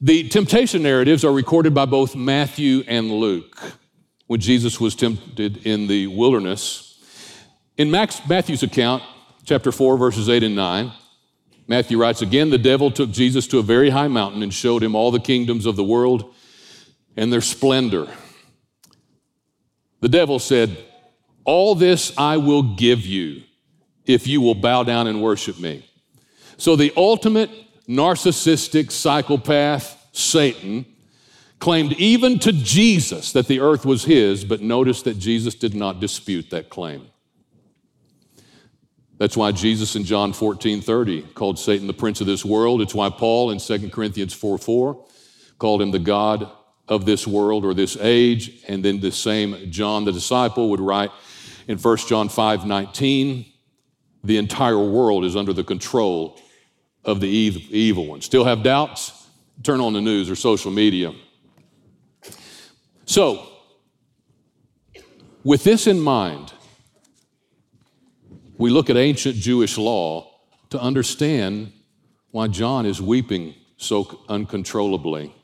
The 0.00 0.26
temptation 0.30 0.82
narratives 0.82 1.22
are 1.22 1.32
recorded 1.32 1.74
by 1.74 1.84
both 1.84 2.16
Matthew 2.16 2.82
and 2.88 3.10
Luke 3.10 3.60
when 4.26 4.40
Jesus 4.40 4.80
was 4.80 4.94
tempted 4.94 5.66
in 5.66 5.86
the 5.86 6.06
wilderness. 6.06 6.98
In 7.76 7.90
Max, 7.90 8.26
Matthew's 8.26 8.62
account, 8.62 9.02
chapter 9.44 9.70
4, 9.70 9.98
verses 9.98 10.30
8 10.30 10.44
and 10.44 10.56
9, 10.56 10.90
Matthew 11.66 12.00
writes 12.00 12.22
again, 12.22 12.48
the 12.48 12.56
devil 12.56 12.90
took 12.90 13.10
Jesus 13.10 13.46
to 13.48 13.58
a 13.58 13.62
very 13.62 13.90
high 13.90 14.08
mountain 14.08 14.42
and 14.42 14.54
showed 14.54 14.82
him 14.82 14.94
all 14.94 15.10
the 15.10 15.20
kingdoms 15.20 15.66
of 15.66 15.76
the 15.76 15.84
world 15.84 16.34
and 17.18 17.30
their 17.30 17.42
splendor. 17.42 18.08
The 20.00 20.08
devil 20.08 20.38
said, 20.38 20.74
All 21.44 21.74
this 21.74 22.16
I 22.16 22.38
will 22.38 22.62
give 22.62 23.04
you 23.04 23.42
if 24.08 24.26
you 24.26 24.40
will 24.40 24.56
bow 24.56 24.82
down 24.82 25.06
and 25.06 25.22
worship 25.22 25.60
me. 25.60 25.88
So 26.56 26.74
the 26.74 26.92
ultimate 26.96 27.50
narcissistic 27.86 28.90
psychopath, 28.90 30.08
Satan, 30.12 30.86
claimed 31.60 31.92
even 31.92 32.38
to 32.40 32.52
Jesus 32.52 33.32
that 33.32 33.46
the 33.46 33.60
earth 33.60 33.84
was 33.84 34.04
his, 34.04 34.44
but 34.44 34.60
notice 34.60 35.02
that 35.02 35.18
Jesus 35.18 35.54
did 35.54 35.74
not 35.74 36.00
dispute 36.00 36.50
that 36.50 36.70
claim. 36.70 37.06
That's 39.18 39.36
why 39.36 39.52
Jesus 39.52 39.96
in 39.96 40.04
John 40.04 40.32
14 40.32 40.80
30 40.80 41.22
called 41.34 41.58
Satan 41.58 41.86
the 41.86 41.92
prince 41.92 42.20
of 42.20 42.26
this 42.26 42.44
world. 42.44 42.80
It's 42.80 42.94
why 42.94 43.10
Paul 43.10 43.50
in 43.50 43.58
2 43.58 43.90
Corinthians 43.90 44.32
4 44.32 44.58
4 44.58 45.04
called 45.58 45.82
him 45.82 45.90
the 45.90 45.98
God 45.98 46.50
of 46.86 47.04
this 47.04 47.26
world 47.26 47.64
or 47.64 47.74
this 47.74 47.96
age. 48.00 48.62
And 48.68 48.84
then 48.84 49.00
the 49.00 49.10
same 49.10 49.70
John 49.72 50.04
the 50.04 50.12
disciple 50.12 50.70
would 50.70 50.80
write 50.80 51.10
in 51.66 51.78
1 51.78 51.96
John 51.98 52.28
5 52.28 52.64
19, 52.64 53.44
the 54.24 54.36
entire 54.36 54.78
world 54.78 55.24
is 55.24 55.36
under 55.36 55.52
the 55.52 55.64
control 55.64 56.40
of 57.04 57.20
the 57.20 57.28
evil 57.28 58.06
one. 58.06 58.20
Still 58.20 58.44
have 58.44 58.62
doubts? 58.62 59.26
Turn 59.62 59.80
on 59.80 59.92
the 59.92 60.00
news 60.00 60.30
or 60.30 60.36
social 60.36 60.70
media. 60.70 61.12
So, 63.06 63.48
with 65.42 65.64
this 65.64 65.86
in 65.86 66.00
mind, 66.00 66.52
we 68.58 68.70
look 68.70 68.90
at 68.90 68.96
ancient 68.96 69.36
Jewish 69.36 69.78
law 69.78 70.30
to 70.70 70.80
understand 70.80 71.72
why 72.30 72.48
John 72.48 72.84
is 72.84 73.00
weeping 73.00 73.54
so 73.76 74.20
uncontrollably. 74.28 75.34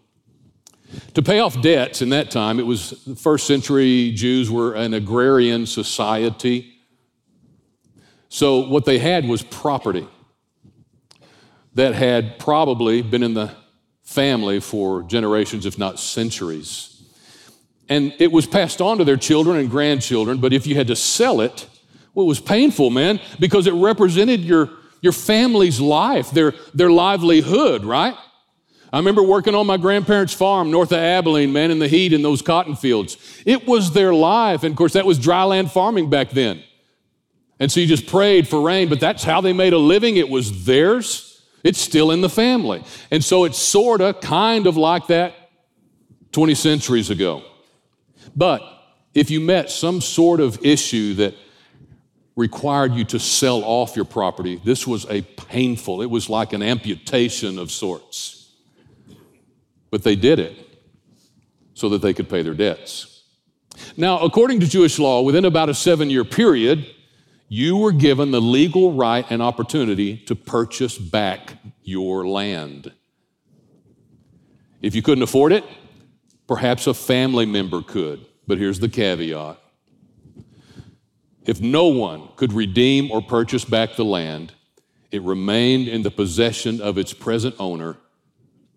To 1.14 1.22
pay 1.22 1.40
off 1.40 1.60
debts 1.62 2.02
in 2.02 2.10
that 2.10 2.30
time, 2.30 2.60
it 2.60 2.66
was 2.66 3.02
the 3.04 3.16
first 3.16 3.46
century 3.46 4.12
Jews 4.12 4.50
were 4.50 4.74
an 4.74 4.94
agrarian 4.94 5.66
society. 5.66 6.73
So, 8.28 8.68
what 8.68 8.84
they 8.84 8.98
had 8.98 9.26
was 9.26 9.42
property 9.42 10.08
that 11.74 11.94
had 11.94 12.38
probably 12.38 13.02
been 13.02 13.22
in 13.22 13.34
the 13.34 13.50
family 14.02 14.60
for 14.60 15.02
generations, 15.02 15.66
if 15.66 15.78
not 15.78 15.98
centuries. 15.98 17.02
And 17.88 18.14
it 18.18 18.32
was 18.32 18.46
passed 18.46 18.80
on 18.80 18.98
to 18.98 19.04
their 19.04 19.16
children 19.16 19.58
and 19.58 19.70
grandchildren, 19.70 20.38
but 20.38 20.52
if 20.52 20.66
you 20.66 20.74
had 20.74 20.86
to 20.86 20.96
sell 20.96 21.40
it, 21.40 21.68
well, 22.14 22.24
it 22.24 22.28
was 22.28 22.40
painful, 22.40 22.90
man, 22.90 23.20
because 23.38 23.66
it 23.66 23.72
represented 23.72 24.40
your, 24.40 24.70
your 25.00 25.12
family's 25.12 25.80
life, 25.80 26.30
their, 26.30 26.54
their 26.72 26.90
livelihood, 26.90 27.84
right? 27.84 28.14
I 28.92 28.98
remember 28.98 29.24
working 29.24 29.56
on 29.56 29.66
my 29.66 29.76
grandparents' 29.76 30.32
farm 30.32 30.70
north 30.70 30.92
of 30.92 30.98
Abilene, 30.98 31.52
man, 31.52 31.72
in 31.72 31.80
the 31.80 31.88
heat 31.88 32.12
in 32.12 32.22
those 32.22 32.42
cotton 32.42 32.76
fields. 32.76 33.16
It 33.44 33.66
was 33.66 33.92
their 33.92 34.14
life. 34.14 34.62
And 34.62 34.70
of 34.70 34.76
course, 34.76 34.92
that 34.92 35.04
was 35.04 35.18
dry 35.18 35.42
land 35.42 35.72
farming 35.72 36.10
back 36.10 36.30
then. 36.30 36.62
And 37.60 37.70
so 37.70 37.80
you 37.80 37.86
just 37.86 38.06
prayed 38.06 38.48
for 38.48 38.60
rain, 38.60 38.88
but 38.88 39.00
that's 39.00 39.22
how 39.22 39.40
they 39.40 39.52
made 39.52 39.72
a 39.72 39.78
living. 39.78 40.16
It 40.16 40.28
was 40.28 40.64
theirs. 40.64 41.42
It's 41.62 41.78
still 41.78 42.10
in 42.10 42.20
the 42.20 42.28
family. 42.28 42.84
And 43.10 43.24
so 43.24 43.44
it's 43.44 43.58
sort 43.58 44.00
of, 44.00 44.20
kind 44.20 44.66
of 44.66 44.76
like 44.76 45.06
that 45.06 45.34
20 46.32 46.54
centuries 46.54 47.10
ago. 47.10 47.42
But 48.34 48.60
if 49.14 49.30
you 49.30 49.40
met 49.40 49.70
some 49.70 50.00
sort 50.00 50.40
of 50.40 50.64
issue 50.64 51.14
that 51.14 51.34
required 52.36 52.92
you 52.94 53.04
to 53.04 53.18
sell 53.18 53.62
off 53.62 53.94
your 53.94 54.04
property, 54.04 54.60
this 54.64 54.86
was 54.86 55.06
a 55.08 55.22
painful, 55.22 56.02
it 56.02 56.10
was 56.10 56.28
like 56.28 56.52
an 56.52 56.62
amputation 56.62 57.58
of 57.58 57.70
sorts. 57.70 58.50
But 59.90 60.02
they 60.02 60.16
did 60.16 60.40
it 60.40 60.58
so 61.74 61.88
that 61.90 62.02
they 62.02 62.12
could 62.12 62.28
pay 62.28 62.42
their 62.42 62.54
debts. 62.54 63.22
Now, 63.96 64.18
according 64.20 64.60
to 64.60 64.66
Jewish 64.66 64.98
law, 64.98 65.22
within 65.22 65.44
about 65.44 65.68
a 65.68 65.74
seven 65.74 66.10
year 66.10 66.24
period, 66.24 66.86
you 67.48 67.76
were 67.76 67.92
given 67.92 68.30
the 68.30 68.40
legal 68.40 68.92
right 68.92 69.24
and 69.30 69.42
opportunity 69.42 70.16
to 70.16 70.34
purchase 70.34 70.98
back 70.98 71.58
your 71.82 72.26
land. 72.26 72.92
If 74.82 74.94
you 74.94 75.02
couldn't 75.02 75.22
afford 75.22 75.52
it, 75.52 75.64
Perhaps 76.46 76.86
a 76.86 76.94
family 76.94 77.46
member 77.46 77.80
could, 77.82 78.26
but 78.46 78.58
here's 78.58 78.80
the 78.80 78.88
caveat. 78.88 79.58
If 81.46 81.60
no 81.60 81.86
one 81.86 82.28
could 82.36 82.52
redeem 82.52 83.10
or 83.10 83.22
purchase 83.22 83.64
back 83.64 83.96
the 83.96 84.04
land, 84.04 84.52
it 85.10 85.22
remained 85.22 85.88
in 85.88 86.02
the 86.02 86.10
possession 86.10 86.80
of 86.80 86.98
its 86.98 87.12
present 87.12 87.54
owner 87.58 87.96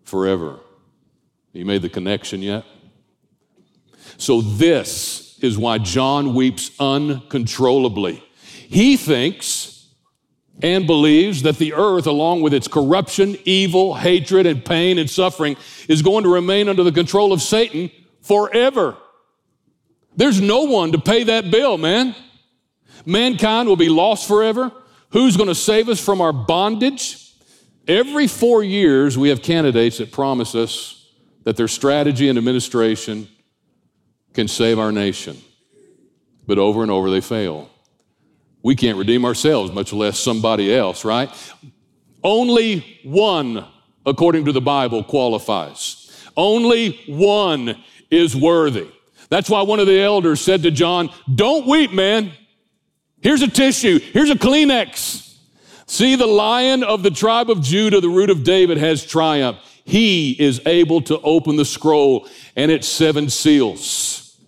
forever. 0.04 0.60
You 1.52 1.64
made 1.64 1.82
the 1.82 1.88
connection 1.88 2.42
yet? 2.42 2.64
So, 4.16 4.40
this 4.40 5.38
is 5.40 5.58
why 5.58 5.78
John 5.78 6.34
weeps 6.34 6.70
uncontrollably. 6.80 8.22
He 8.70 8.98
thinks 8.98 9.86
and 10.62 10.86
believes 10.86 11.42
that 11.42 11.56
the 11.56 11.72
earth, 11.72 12.06
along 12.06 12.42
with 12.42 12.52
its 12.52 12.68
corruption, 12.68 13.38
evil, 13.46 13.94
hatred, 13.94 14.44
and 14.44 14.62
pain 14.62 14.98
and 14.98 15.08
suffering, 15.08 15.56
is 15.88 16.02
going 16.02 16.24
to 16.24 16.30
remain 16.30 16.68
under 16.68 16.82
the 16.82 16.92
control 16.92 17.32
of 17.32 17.40
Satan 17.40 17.90
forever. 18.20 18.94
There's 20.16 20.42
no 20.42 20.64
one 20.64 20.92
to 20.92 20.98
pay 20.98 21.24
that 21.24 21.50
bill, 21.50 21.78
man. 21.78 22.14
Mankind 23.06 23.68
will 23.68 23.76
be 23.76 23.88
lost 23.88 24.28
forever. 24.28 24.70
Who's 25.10 25.38
going 25.38 25.48
to 25.48 25.54
save 25.54 25.88
us 25.88 26.04
from 26.04 26.20
our 26.20 26.34
bondage? 26.34 27.32
Every 27.86 28.26
four 28.26 28.62
years, 28.62 29.16
we 29.16 29.30
have 29.30 29.40
candidates 29.40 29.96
that 29.96 30.12
promise 30.12 30.54
us 30.54 31.10
that 31.44 31.56
their 31.56 31.68
strategy 31.68 32.28
and 32.28 32.36
administration 32.36 33.28
can 34.34 34.46
save 34.46 34.78
our 34.78 34.92
nation. 34.92 35.38
But 36.46 36.58
over 36.58 36.82
and 36.82 36.90
over, 36.90 37.10
they 37.10 37.22
fail. 37.22 37.70
We 38.68 38.76
can't 38.76 38.98
redeem 38.98 39.24
ourselves, 39.24 39.72
much 39.72 39.94
less 39.94 40.20
somebody 40.20 40.74
else, 40.74 41.02
right? 41.02 41.30
Only 42.22 42.98
one, 43.02 43.66
according 44.04 44.44
to 44.44 44.52
the 44.52 44.60
Bible, 44.60 45.02
qualifies. 45.04 46.28
Only 46.36 47.00
one 47.08 47.82
is 48.10 48.36
worthy. 48.36 48.86
That's 49.30 49.48
why 49.48 49.62
one 49.62 49.80
of 49.80 49.86
the 49.86 49.98
elders 49.98 50.42
said 50.42 50.64
to 50.64 50.70
John, 50.70 51.08
Don't 51.34 51.66
weep, 51.66 51.94
man. 51.94 52.30
Here's 53.22 53.40
a 53.40 53.48
tissue, 53.48 54.00
here's 54.00 54.28
a 54.28 54.34
Kleenex. 54.34 55.34
See, 55.86 56.14
the 56.16 56.26
lion 56.26 56.84
of 56.84 57.02
the 57.02 57.10
tribe 57.10 57.48
of 57.48 57.62
Judah, 57.62 58.02
the 58.02 58.10
root 58.10 58.28
of 58.28 58.44
David, 58.44 58.76
has 58.76 59.02
triumphed. 59.02 59.62
He 59.86 60.32
is 60.32 60.60
able 60.66 61.00
to 61.04 61.18
open 61.22 61.56
the 61.56 61.64
scroll 61.64 62.28
and 62.54 62.70
its 62.70 62.86
seven 62.86 63.30
seals. 63.30 64.38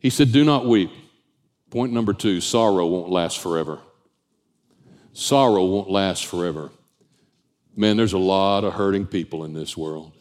He 0.00 0.10
said, 0.10 0.32
Do 0.32 0.44
not 0.44 0.66
weep. 0.66 0.90
Point 1.70 1.92
number 1.92 2.12
two 2.12 2.40
sorrow 2.40 2.86
won't 2.86 3.10
last 3.10 3.38
forever. 3.38 3.80
Sorrow 5.12 5.64
won't 5.64 5.90
last 5.90 6.26
forever. 6.26 6.70
Man, 7.76 7.96
there's 7.96 8.12
a 8.12 8.18
lot 8.18 8.64
of 8.64 8.74
hurting 8.74 9.06
people 9.06 9.44
in 9.44 9.52
this 9.52 9.76
world. 9.76 10.12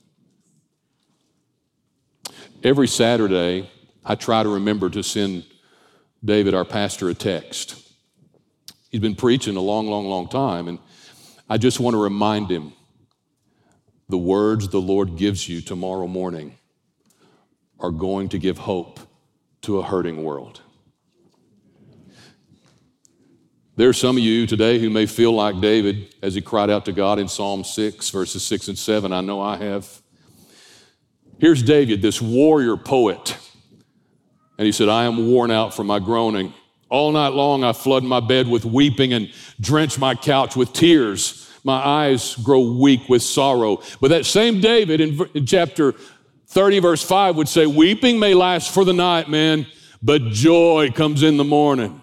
Every 2.63 2.88
Saturday, 2.88 3.70
I 4.04 4.16
try 4.16 4.44
to 4.44 4.50
remember 4.50 4.89
to 4.89 5.04
send 5.04 5.46
David, 6.24 6.54
our 6.54 6.66
pastor, 6.66 7.10
a 7.10 7.13
text. 7.13 7.82
He's 8.89 9.01
been 9.01 9.16
preaching 9.16 9.56
a 9.56 9.62
long, 9.62 9.88
long, 9.88 10.06
long 10.06 10.27
time, 10.27 10.68
and 10.68 10.80
I 11.50 11.58
just 11.58 11.80
want 11.80 11.94
to 11.94 12.01
remind 12.01 12.50
him 12.50 12.74
the 14.10 14.18
words 14.18 14.70
the 14.70 14.82
Lord 14.82 15.18
gives 15.18 15.48
you 15.48 15.62
tomorrow 15.62 16.08
morning 16.08 16.58
are 17.80 17.92
going 17.92 18.30
to 18.30 18.39
give 18.39 18.58
hope 18.58 19.00
to 19.62 19.80
a 19.80 19.84
hurting 19.84 20.24
world. 20.24 20.62
There 23.77 23.88
are 23.88 23.93
some 23.93 24.17
of 24.17 24.24
you 24.24 24.48
today 24.48 24.79
who 24.79 24.89
may 24.89 25.05
feel 25.05 25.34
like 25.34 25.62
David 25.62 26.15
as 26.24 26.34
he 26.34 26.41
cried 26.41 26.72
out 26.72 26.86
to 26.86 26.91
God 26.91 27.19
in 27.19 27.27
Psalm 27.27 27.63
6, 27.63 28.10
verses 28.10 28.43
6 28.43 28.69
and 28.69 28.77
7. 28.77 29.13
I 29.13 29.22
know 29.22 29.39
I 29.39 29.55
have. 29.57 30.01
Here's 31.38 31.62
David, 31.62 32.01
this 32.01 32.19
warrior 32.19 32.75
poet. 32.75 33.38
And 34.57 34.65
he 34.65 34.72
said, 34.72 34.89
I 34.89 35.03
am 35.03 35.31
worn 35.31 35.51
out 35.51 35.75
from 35.75 35.86
my 35.86 36.00
groaning. 36.00 36.55
All 36.89 37.12
night 37.12 37.34
long 37.34 37.63
I 37.63 37.72
flood 37.72 38.03
my 38.03 38.19
bed 38.19 38.48
with 38.48 38.65
weeping 38.65 39.13
and 39.13 39.31
drench 39.62 40.00
my 40.00 40.15
couch 40.15 40.55
with 40.55 40.74
tears. 40.74 41.48
My 41.63 41.77
eyes 41.77 42.36
grow 42.38 42.62
weak 42.62 43.07
with 43.07 43.22
sorrow. 43.22 43.84
But 44.01 44.07
that 44.07 44.25
same 44.25 44.60
David 44.60 45.01
in, 45.01 45.24
in 45.36 45.46
chapter 45.46 45.93
30, 46.48 46.79
verse 46.79 47.03
5 47.03 47.36
would 47.36 47.48
say, 47.48 47.67
Weeping 47.67 48.17
may 48.17 48.34
last 48.34 48.74
for 48.74 48.84
the 48.84 48.93
night, 48.93 49.29
man, 49.29 49.67
but 50.01 50.24
joy 50.29 50.89
comes 50.96 51.22
in 51.22 51.38
the 51.38 51.43
morning. 51.43 52.01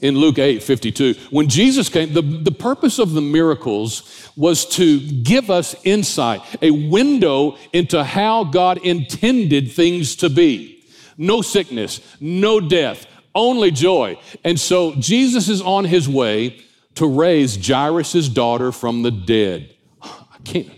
In 0.00 0.16
Luke 0.16 0.38
8 0.38 0.62
52. 0.62 1.14
When 1.30 1.48
Jesus 1.48 1.88
came, 1.88 2.12
the, 2.12 2.22
the 2.22 2.52
purpose 2.52 2.98
of 2.98 3.12
the 3.12 3.20
miracles 3.20 4.30
was 4.36 4.66
to 4.76 5.00
give 5.00 5.50
us 5.50 5.74
insight, 5.84 6.40
a 6.62 6.70
window 6.70 7.56
into 7.72 8.02
how 8.02 8.44
God 8.44 8.78
intended 8.78 9.72
things 9.72 10.16
to 10.16 10.30
be. 10.30 10.84
No 11.16 11.42
sickness, 11.42 12.00
no 12.20 12.60
death, 12.60 13.06
only 13.34 13.70
joy. 13.70 14.18
And 14.44 14.58
so 14.58 14.94
Jesus 14.94 15.48
is 15.48 15.60
on 15.60 15.84
his 15.84 16.08
way 16.08 16.60
to 16.94 17.06
raise 17.06 17.56
Jairus' 17.66 18.28
daughter 18.28 18.72
from 18.72 19.02
the 19.02 19.10
dead. 19.10 19.74
I 20.02 20.38
can't, 20.44 20.70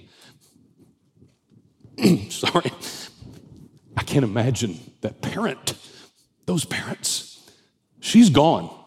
sorry, 2.33 2.73
I 3.97 4.03
can't 4.03 4.25
imagine 4.25 4.79
that 5.03 5.21
parent, 5.21 5.75
those 6.47 6.65
parents. 6.65 7.51
She's 8.01 8.31
gone. 8.31 8.82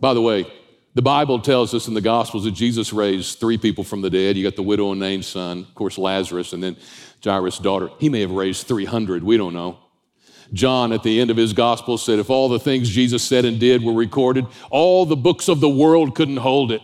By 0.00 0.14
the 0.14 0.22
way, 0.22 0.46
the 0.94 1.02
Bible 1.02 1.38
tells 1.38 1.72
us 1.72 1.86
in 1.86 1.94
the 1.94 2.00
Gospels 2.00 2.44
that 2.44 2.52
Jesus 2.52 2.92
raised 2.92 3.38
three 3.38 3.58
people 3.58 3.84
from 3.84 4.00
the 4.00 4.10
dead. 4.10 4.36
You 4.36 4.42
got 4.42 4.56
the 4.56 4.62
widow 4.62 4.90
and 4.90 5.00
Nain's 5.00 5.26
son, 5.26 5.60
of 5.60 5.74
course, 5.74 5.98
Lazarus, 5.98 6.52
and 6.52 6.62
then 6.62 6.76
Jairus' 7.22 7.58
daughter. 7.58 7.90
He 7.98 8.08
may 8.08 8.20
have 8.20 8.32
raised 8.32 8.66
300. 8.66 9.22
We 9.22 9.36
don't 9.36 9.54
know. 9.54 9.78
John, 10.52 10.92
at 10.92 11.04
the 11.04 11.20
end 11.20 11.30
of 11.30 11.36
his 11.36 11.52
gospel, 11.52 11.96
said 11.96 12.18
if 12.18 12.28
all 12.28 12.48
the 12.48 12.58
things 12.58 12.88
Jesus 12.88 13.22
said 13.22 13.44
and 13.44 13.60
did 13.60 13.84
were 13.84 13.92
recorded, 13.92 14.46
all 14.70 15.06
the 15.06 15.16
books 15.16 15.48
of 15.48 15.60
the 15.60 15.68
world 15.68 16.16
couldn't 16.16 16.38
hold 16.38 16.72
it. 16.72 16.80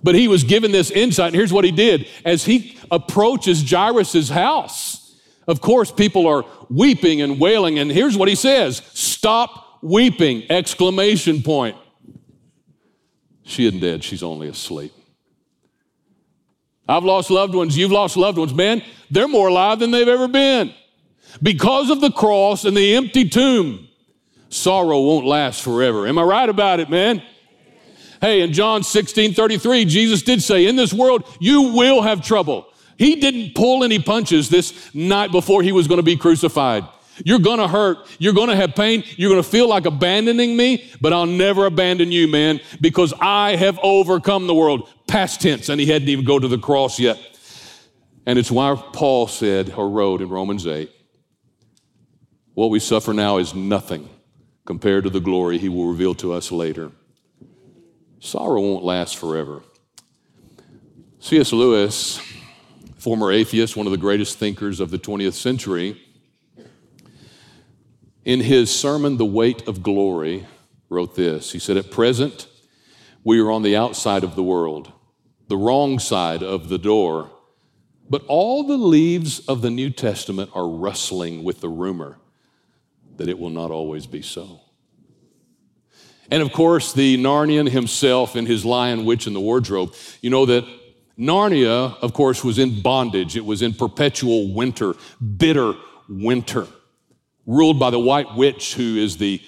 But 0.00 0.14
he 0.14 0.28
was 0.28 0.44
given 0.44 0.70
this 0.70 0.92
insight, 0.92 1.28
and 1.28 1.34
here's 1.34 1.52
what 1.52 1.64
he 1.64 1.72
did. 1.72 2.06
As 2.24 2.44
he 2.44 2.78
approaches 2.90 3.68
Jairus' 3.68 4.28
house, 4.28 5.16
of 5.48 5.60
course, 5.60 5.90
people 5.90 6.28
are 6.28 6.44
weeping 6.70 7.20
and 7.20 7.40
wailing, 7.40 7.80
and 7.80 7.90
here's 7.90 8.16
what 8.16 8.28
he 8.28 8.36
says 8.36 8.76
Stop 8.94 9.82
weeping! 9.82 10.48
Exclamation 10.50 11.42
point. 11.42 11.76
She 13.48 13.66
isn't 13.66 13.80
dead, 13.80 14.04
she's 14.04 14.22
only 14.22 14.48
asleep. 14.48 14.92
I've 16.86 17.02
lost 17.02 17.30
loved 17.30 17.54
ones, 17.54 17.78
you've 17.78 17.90
lost 17.90 18.14
loved 18.14 18.36
ones. 18.36 18.52
Man, 18.52 18.82
they're 19.10 19.26
more 19.26 19.48
alive 19.48 19.78
than 19.78 19.90
they've 19.90 20.06
ever 20.06 20.28
been. 20.28 20.74
Because 21.42 21.88
of 21.88 22.02
the 22.02 22.10
cross 22.10 22.66
and 22.66 22.76
the 22.76 22.94
empty 22.94 23.26
tomb, 23.26 23.88
sorrow 24.50 25.00
won't 25.00 25.24
last 25.24 25.62
forever. 25.62 26.06
Am 26.06 26.18
I 26.18 26.22
right 26.24 26.48
about 26.48 26.78
it, 26.78 26.90
man? 26.90 27.22
Hey, 28.20 28.42
in 28.42 28.52
John 28.52 28.82
16 28.82 29.32
33, 29.32 29.86
Jesus 29.86 30.20
did 30.20 30.42
say, 30.42 30.66
In 30.66 30.76
this 30.76 30.92
world, 30.92 31.24
you 31.40 31.72
will 31.72 32.02
have 32.02 32.22
trouble. 32.22 32.66
He 32.98 33.16
didn't 33.16 33.54
pull 33.54 33.82
any 33.82 33.98
punches 33.98 34.50
this 34.50 34.94
night 34.94 35.32
before 35.32 35.62
he 35.62 35.72
was 35.72 35.88
going 35.88 35.98
to 35.98 36.02
be 36.02 36.16
crucified. 36.16 36.84
You're 37.24 37.38
going 37.38 37.58
to 37.58 37.68
hurt. 37.68 37.98
You're 38.18 38.32
going 38.32 38.48
to 38.48 38.56
have 38.56 38.74
pain. 38.74 39.04
You're 39.16 39.30
going 39.30 39.42
to 39.42 39.48
feel 39.48 39.68
like 39.68 39.86
abandoning 39.86 40.56
me, 40.56 40.90
but 41.00 41.12
I'll 41.12 41.26
never 41.26 41.66
abandon 41.66 42.12
you, 42.12 42.28
man, 42.28 42.60
because 42.80 43.12
I 43.20 43.56
have 43.56 43.78
overcome 43.82 44.46
the 44.46 44.54
world. 44.54 44.88
Past 45.06 45.40
tense, 45.40 45.68
and 45.70 45.80
he 45.80 45.86
hadn't 45.86 46.08
even 46.08 46.24
go 46.24 46.38
to 46.38 46.48
the 46.48 46.58
cross 46.58 46.98
yet. 47.00 47.18
And 48.26 48.38
it's 48.38 48.50
why 48.50 48.74
Paul 48.92 49.26
said 49.26 49.72
or 49.72 49.88
wrote 49.88 50.20
in 50.20 50.28
Romans 50.28 50.66
8, 50.66 50.90
what 52.52 52.68
we 52.68 52.78
suffer 52.78 53.14
now 53.14 53.38
is 53.38 53.54
nothing 53.54 54.08
compared 54.66 55.04
to 55.04 55.10
the 55.10 55.20
glory 55.20 55.56
he 55.56 55.70
will 55.70 55.86
reveal 55.86 56.14
to 56.16 56.34
us 56.34 56.52
later. 56.52 56.92
Sorrow 58.20 58.60
won't 58.60 58.84
last 58.84 59.16
forever. 59.16 59.62
C.S. 61.20 61.52
Lewis, 61.52 62.20
former 62.96 63.32
atheist, 63.32 63.76
one 63.76 63.86
of 63.86 63.92
the 63.92 63.96
greatest 63.96 64.38
thinkers 64.38 64.80
of 64.80 64.90
the 64.90 64.98
20th 64.98 65.32
century, 65.32 66.00
in 68.28 68.40
his 68.40 68.70
sermon, 68.70 69.16
The 69.16 69.24
Weight 69.24 69.66
of 69.66 69.82
Glory, 69.82 70.46
wrote 70.90 71.16
this. 71.16 71.52
He 71.52 71.58
said, 71.58 71.78
At 71.78 71.90
present, 71.90 72.46
we 73.24 73.40
are 73.40 73.50
on 73.50 73.62
the 73.62 73.74
outside 73.74 74.22
of 74.22 74.36
the 74.36 74.42
world, 74.42 74.92
the 75.48 75.56
wrong 75.56 75.98
side 75.98 76.42
of 76.42 76.68
the 76.68 76.76
door, 76.76 77.30
but 78.10 78.22
all 78.28 78.64
the 78.64 78.76
leaves 78.76 79.40
of 79.48 79.62
the 79.62 79.70
New 79.70 79.88
Testament 79.88 80.50
are 80.54 80.68
rustling 80.68 81.42
with 81.42 81.62
the 81.62 81.70
rumor 81.70 82.18
that 83.16 83.30
it 83.30 83.38
will 83.38 83.48
not 83.48 83.70
always 83.70 84.06
be 84.06 84.20
so. 84.20 84.60
And 86.30 86.42
of 86.42 86.52
course, 86.52 86.92
the 86.92 87.16
Narnian 87.16 87.70
himself 87.70 88.36
in 88.36 88.44
his 88.44 88.62
Lion, 88.62 89.06
Witch, 89.06 89.26
and 89.26 89.34
the 89.34 89.40
Wardrobe, 89.40 89.94
you 90.20 90.28
know 90.28 90.44
that 90.44 90.66
Narnia, 91.18 91.96
of 92.02 92.12
course, 92.12 92.44
was 92.44 92.58
in 92.58 92.82
bondage. 92.82 93.38
It 93.38 93.46
was 93.46 93.62
in 93.62 93.72
perpetual 93.72 94.52
winter, 94.52 94.92
bitter 95.38 95.72
winter 96.10 96.68
ruled 97.48 97.80
by 97.80 97.90
the 97.90 97.98
white 97.98 98.36
witch 98.36 98.74
who 98.74 98.96
is 98.96 99.16
the 99.16 99.42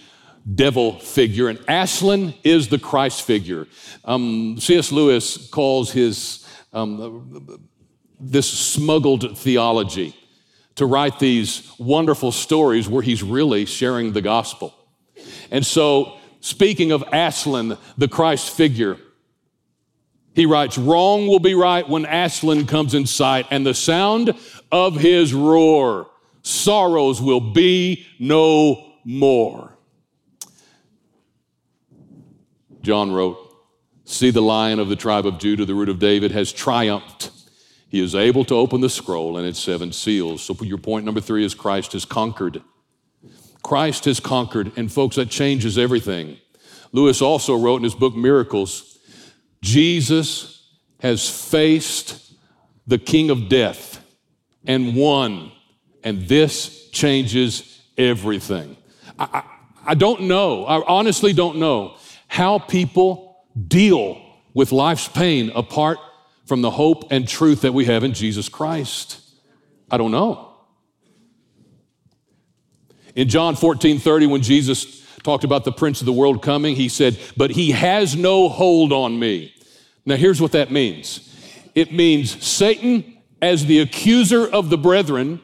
devil 0.55 0.99
figure, 0.99 1.49
and 1.49 1.63
Aslan 1.69 2.35
is 2.43 2.69
the 2.69 2.79
Christ 2.79 3.23
figure. 3.23 3.69
Um, 4.05 4.59
C.S. 4.59 4.91
Lewis 4.91 5.49
calls 5.51 5.93
his 5.93 6.49
um, 6.73 7.69
this 8.19 8.49
smuggled 8.49 9.39
theology 9.39 10.17
to 10.77 10.87
write 10.87 11.19
these 11.19 11.71
wonderful 11.79 12.33
stories 12.33 12.89
where 12.89 13.03
he's 13.03 13.23
really 13.23 13.67
sharing 13.67 14.13
the 14.13 14.23
gospel. 14.23 14.75
And 15.51 15.65
so, 15.65 16.17
speaking 16.41 16.93
of 16.93 17.05
Aslan, 17.13 17.77
the 17.99 18.09
Christ 18.09 18.51
figure, 18.51 18.97
he 20.35 20.47
writes, 20.47 20.79
Wrong 20.79 21.27
will 21.27 21.41
be 21.41 21.55
right 21.55 21.87
when 21.87 22.07
Aslan 22.07 22.67
comes 22.67 22.95
in 22.95 23.05
sight, 23.05 23.47
and 23.51 23.67
the 23.67 23.75
sound 23.75 24.33
of 24.73 24.97
his 24.97 25.35
roar 25.35 26.07
sorrows 26.43 27.21
will 27.21 27.41
be 27.41 28.07
no 28.19 28.95
more. 29.05 29.77
John 32.83 33.13
wrote, 33.13 33.47
See, 34.05 34.31
the 34.31 34.43
lion 34.43 34.81
of 34.81 34.89
the 34.89 34.97
tribe 34.97 35.25
of 35.25 35.39
Judah, 35.39 35.65
the 35.65 35.75
root 35.75 35.89
of 35.89 36.01
David, 36.01 36.33
has 36.33 36.53
triumphed. 36.53 37.31
He 37.89 38.01
is 38.01 38.15
able 38.15 38.45
to 38.47 38.55
open 38.57 38.81
the 38.81 38.91
scroll 38.91 39.37
and 39.37 39.47
its 39.47 39.61
seven 39.61 39.93
seals. 39.93 40.43
So, 40.43 40.57
your 40.63 40.79
point 40.79 41.05
number 41.05 41.21
three 41.21 41.45
is 41.45 41.55
Christ 41.55 41.93
has 41.93 42.05
conquered. 42.05 42.63
Christ 43.63 44.07
has 44.07 44.19
conquered, 44.19 44.73
and 44.77 44.91
folks, 44.91 45.17
that 45.17 45.31
changes 45.31 45.79
everything. 45.79 46.39
Lewis 46.93 47.23
also 47.23 47.57
wrote 47.57 47.77
in 47.77 47.85
his 47.85 47.95
book 47.95 48.17
Miracles 48.17 48.99
Jesus 49.63 50.67
has 51.01 51.29
faced 51.29 52.35
the 52.87 52.99
king 52.99 53.31
of 53.31 53.49
death 53.49 54.05
and 54.67 54.97
won, 54.97 55.53
and 56.03 56.27
this 56.29 56.89
changes 56.91 57.83
everything. 57.97 58.77
I, 59.19 59.25
I, 59.33 59.45
I 59.87 59.95
don't 59.95 60.23
know, 60.23 60.65
I 60.67 60.83
honestly 60.87 61.33
don't 61.33 61.59
know 61.59 61.97
how 62.29 62.59
people 62.59 63.45
deal 63.69 64.21
with 64.55 64.73
life's 64.73 65.09
pain 65.09 65.51
apart 65.55 65.99
from 66.45 66.63
the 66.63 66.71
hope 66.71 67.11
and 67.11 67.27
truth 67.27 67.63
that 67.63 67.73
we 67.73 67.85
have 67.87 68.05
in 68.05 68.13
Jesus 68.13 68.49
Christ. 68.49 69.21
I 69.91 69.97
don't 69.97 70.11
know. 70.11 70.49
In 73.15 73.29
John 73.29 73.57
14 73.57 73.99
30, 73.99 74.27
when 74.27 74.43
Jesus 74.43 75.05
talked 75.23 75.45
about 75.45 75.65
the 75.65 75.73
prince 75.73 76.01
of 76.01 76.07
the 76.07 76.13
world 76.13 76.43
coming, 76.43 76.77
he 76.77 76.89
said, 76.89 77.19
But 77.37 77.51
he 77.51 77.73
has 77.73 78.17
no 78.17 78.49
hold 78.49 78.93
on 78.93 79.19
me. 79.19 79.55
Now, 80.07 80.17
here's 80.17 80.41
what 80.41 80.53
that 80.53 80.71
means 80.71 81.29
it 81.75 81.93
means 81.93 82.43
Satan, 82.45 83.19
as 83.43 83.67
the 83.67 83.81
accuser 83.81 84.47
of 84.47 84.71
the 84.71 84.79
brethren, 84.79 85.41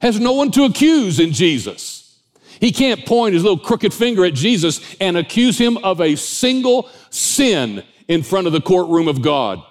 has 0.00 0.18
no 0.18 0.32
one 0.32 0.50
to 0.52 0.64
accuse 0.64 1.20
in 1.20 1.32
Jesus. 1.32 2.18
He 2.60 2.72
can't 2.72 3.06
point 3.06 3.34
his 3.34 3.42
little 3.42 3.58
crooked 3.58 3.94
finger 3.94 4.24
at 4.24 4.34
Jesus 4.34 4.96
and 5.00 5.16
accuse 5.16 5.56
him 5.58 5.78
of 5.78 6.00
a 6.00 6.16
single 6.16 6.90
sin 7.08 7.82
in 8.06 8.22
front 8.22 8.46
of 8.46 8.52
the 8.52 8.60
courtroom 8.60 9.08
of 9.08 9.22
God. 9.22 9.62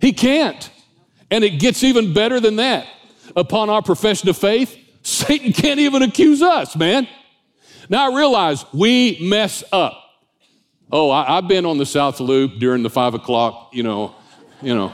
He 0.00 0.12
can't. 0.12 0.70
And 1.30 1.44
it 1.44 1.60
gets 1.60 1.84
even 1.84 2.14
better 2.14 2.40
than 2.40 2.56
that. 2.56 2.86
Upon 3.36 3.68
our 3.68 3.82
profession 3.82 4.28
of 4.28 4.36
faith, 4.36 4.76
Satan 5.02 5.52
can't 5.52 5.80
even 5.80 6.02
accuse 6.02 6.42
us, 6.42 6.76
man. 6.76 7.08
Now 7.88 8.10
I 8.10 8.16
realize 8.16 8.64
we 8.72 9.18
mess 9.20 9.64
up. 9.72 9.96
Oh, 10.92 11.10
I, 11.10 11.36
have 11.36 11.48
been 11.48 11.66
on 11.66 11.78
the 11.78 11.86
South 11.86 12.18
Loop 12.20 12.58
during 12.58 12.82
the 12.82 12.90
five 12.90 13.14
o'clock, 13.14 13.70
you 13.72 13.82
know, 13.82 14.14
you 14.60 14.74
know. 14.74 14.92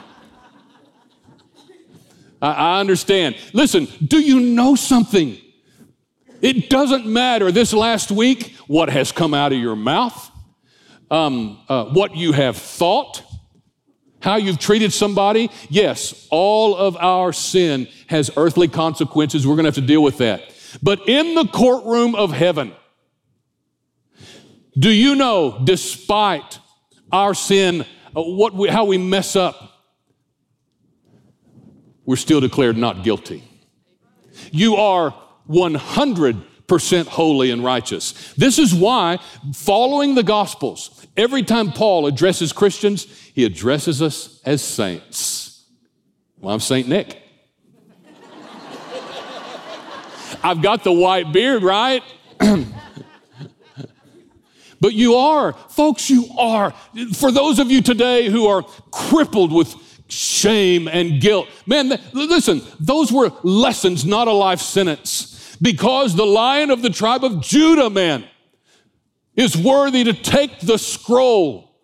I, 2.47 2.77
I 2.77 2.81
understand. 2.81 3.37
Listen, 3.53 3.89
do 4.07 4.21
you 4.21 4.41
know 4.41 4.77
something? 4.77 5.37
It 6.41 6.71
doesn't 6.71 7.07
matter 7.07 7.51
this 7.51 7.73
last 7.73 8.11
week 8.13 8.55
what 8.69 8.89
has 8.89 9.11
come 9.11 9.35
out 9.35 9.53
of 9.53 9.59
your 9.59 9.75
mouth, 9.75 10.31
um, 11.11 11.59
uh, 11.69 11.87
what 11.87 12.15
you 12.15 12.33
have 12.33 12.57
thought, 12.57 13.23
how 14.21 14.37
you've 14.37 14.59
treated 14.59 14.93
somebody. 14.93 15.51
Yes, 15.69 16.29
all 16.31 16.77
of 16.77 16.97
our 16.97 17.33
sin 17.33 17.89
has 18.07 18.31
earthly 18.37 18.69
consequences. 18.69 19.47
We're 19.47 19.55
going 19.57 19.65
to 19.65 19.69
have 19.69 19.75
to 19.75 19.81
deal 19.81 20.03
with 20.03 20.19
that. 20.19 20.43
But 20.83 21.09
in 21.09 21.35
the 21.35 21.47
courtroom 21.47 22.15
of 22.15 22.33
heaven, 22.33 22.73
do 24.79 24.91
you 24.91 25.17
know, 25.17 25.63
despite 25.65 26.61
our 27.11 27.35
sin, 27.35 27.83
uh, 28.15 28.23
what 28.23 28.55
we, 28.55 28.69
how 28.69 28.85
we 28.85 28.99
mess 28.99 29.35
up, 29.35 29.76
we're 32.07 32.17
still 32.17 32.41
declared 32.41 32.79
not 32.79 33.05
guilty. 33.05 33.45
You 34.53 34.77
are 34.77 35.15
100% 35.51 37.07
holy 37.07 37.51
and 37.51 37.65
righteous. 37.65 38.35
This 38.35 38.59
is 38.59 38.75
why, 38.75 39.19
following 39.53 40.15
the 40.15 40.23
Gospels, 40.23 41.07
every 41.17 41.43
time 41.43 41.73
Paul 41.73 42.07
addresses 42.07 42.53
Christians, 42.53 43.05
he 43.35 43.45
addresses 43.45 44.01
us 44.01 44.41
as 44.45 44.63
saints. 44.63 45.65
Well, 46.39 46.55
I'm 46.55 46.61
Saint 46.61 46.89
Nick. 46.89 47.23
I've 50.43 50.63
got 50.63 50.85
the 50.85 50.93
white 50.93 51.33
beard, 51.33 51.63
right? 51.63 52.03
but 54.81 54.93
you 54.93 55.15
are, 55.15 55.55
folks, 55.71 56.09
you 56.09 56.27
are. 56.39 56.73
For 57.15 57.33
those 57.33 57.59
of 57.59 57.71
you 57.71 57.83
today 57.83 58.29
who 58.29 58.47
are 58.47 58.63
crippled 58.91 59.53
with 59.53 59.75
shame 60.09 60.89
and 60.89 61.21
guilt, 61.21 61.49
man, 61.67 62.01
listen, 62.13 62.63
those 62.79 63.13
were 63.13 63.33
lessons, 63.43 64.05
not 64.05 64.29
a 64.29 64.33
life 64.33 64.61
sentence 64.61 65.57
because 65.61 66.15
the 66.15 66.27
lion 66.27 66.71
of 66.71 66.83
the 66.83 66.91
tribe 66.91 67.25
of 67.25 67.41
Judah, 67.41 67.91
man, 67.91 68.25
is 69.35 69.57
worthy 69.57 70.05
to 70.05 70.13
take 70.13 70.61
the 70.61 70.79
scroll. 70.79 71.75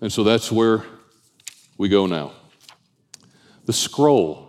And 0.00 0.12
so 0.12 0.24
that's 0.24 0.50
where 0.50 0.84
we 1.78 1.88
go 1.88 2.06
now. 2.06 2.32
The 3.66 3.72
scroll. 3.72 4.48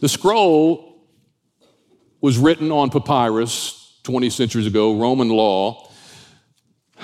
The 0.00 0.08
scroll 0.08 1.02
was 2.20 2.38
written 2.38 2.72
on 2.72 2.90
papyrus 2.90 4.00
20 4.02 4.30
centuries 4.30 4.66
ago. 4.66 4.98
Roman 4.98 5.28
law 5.28 5.83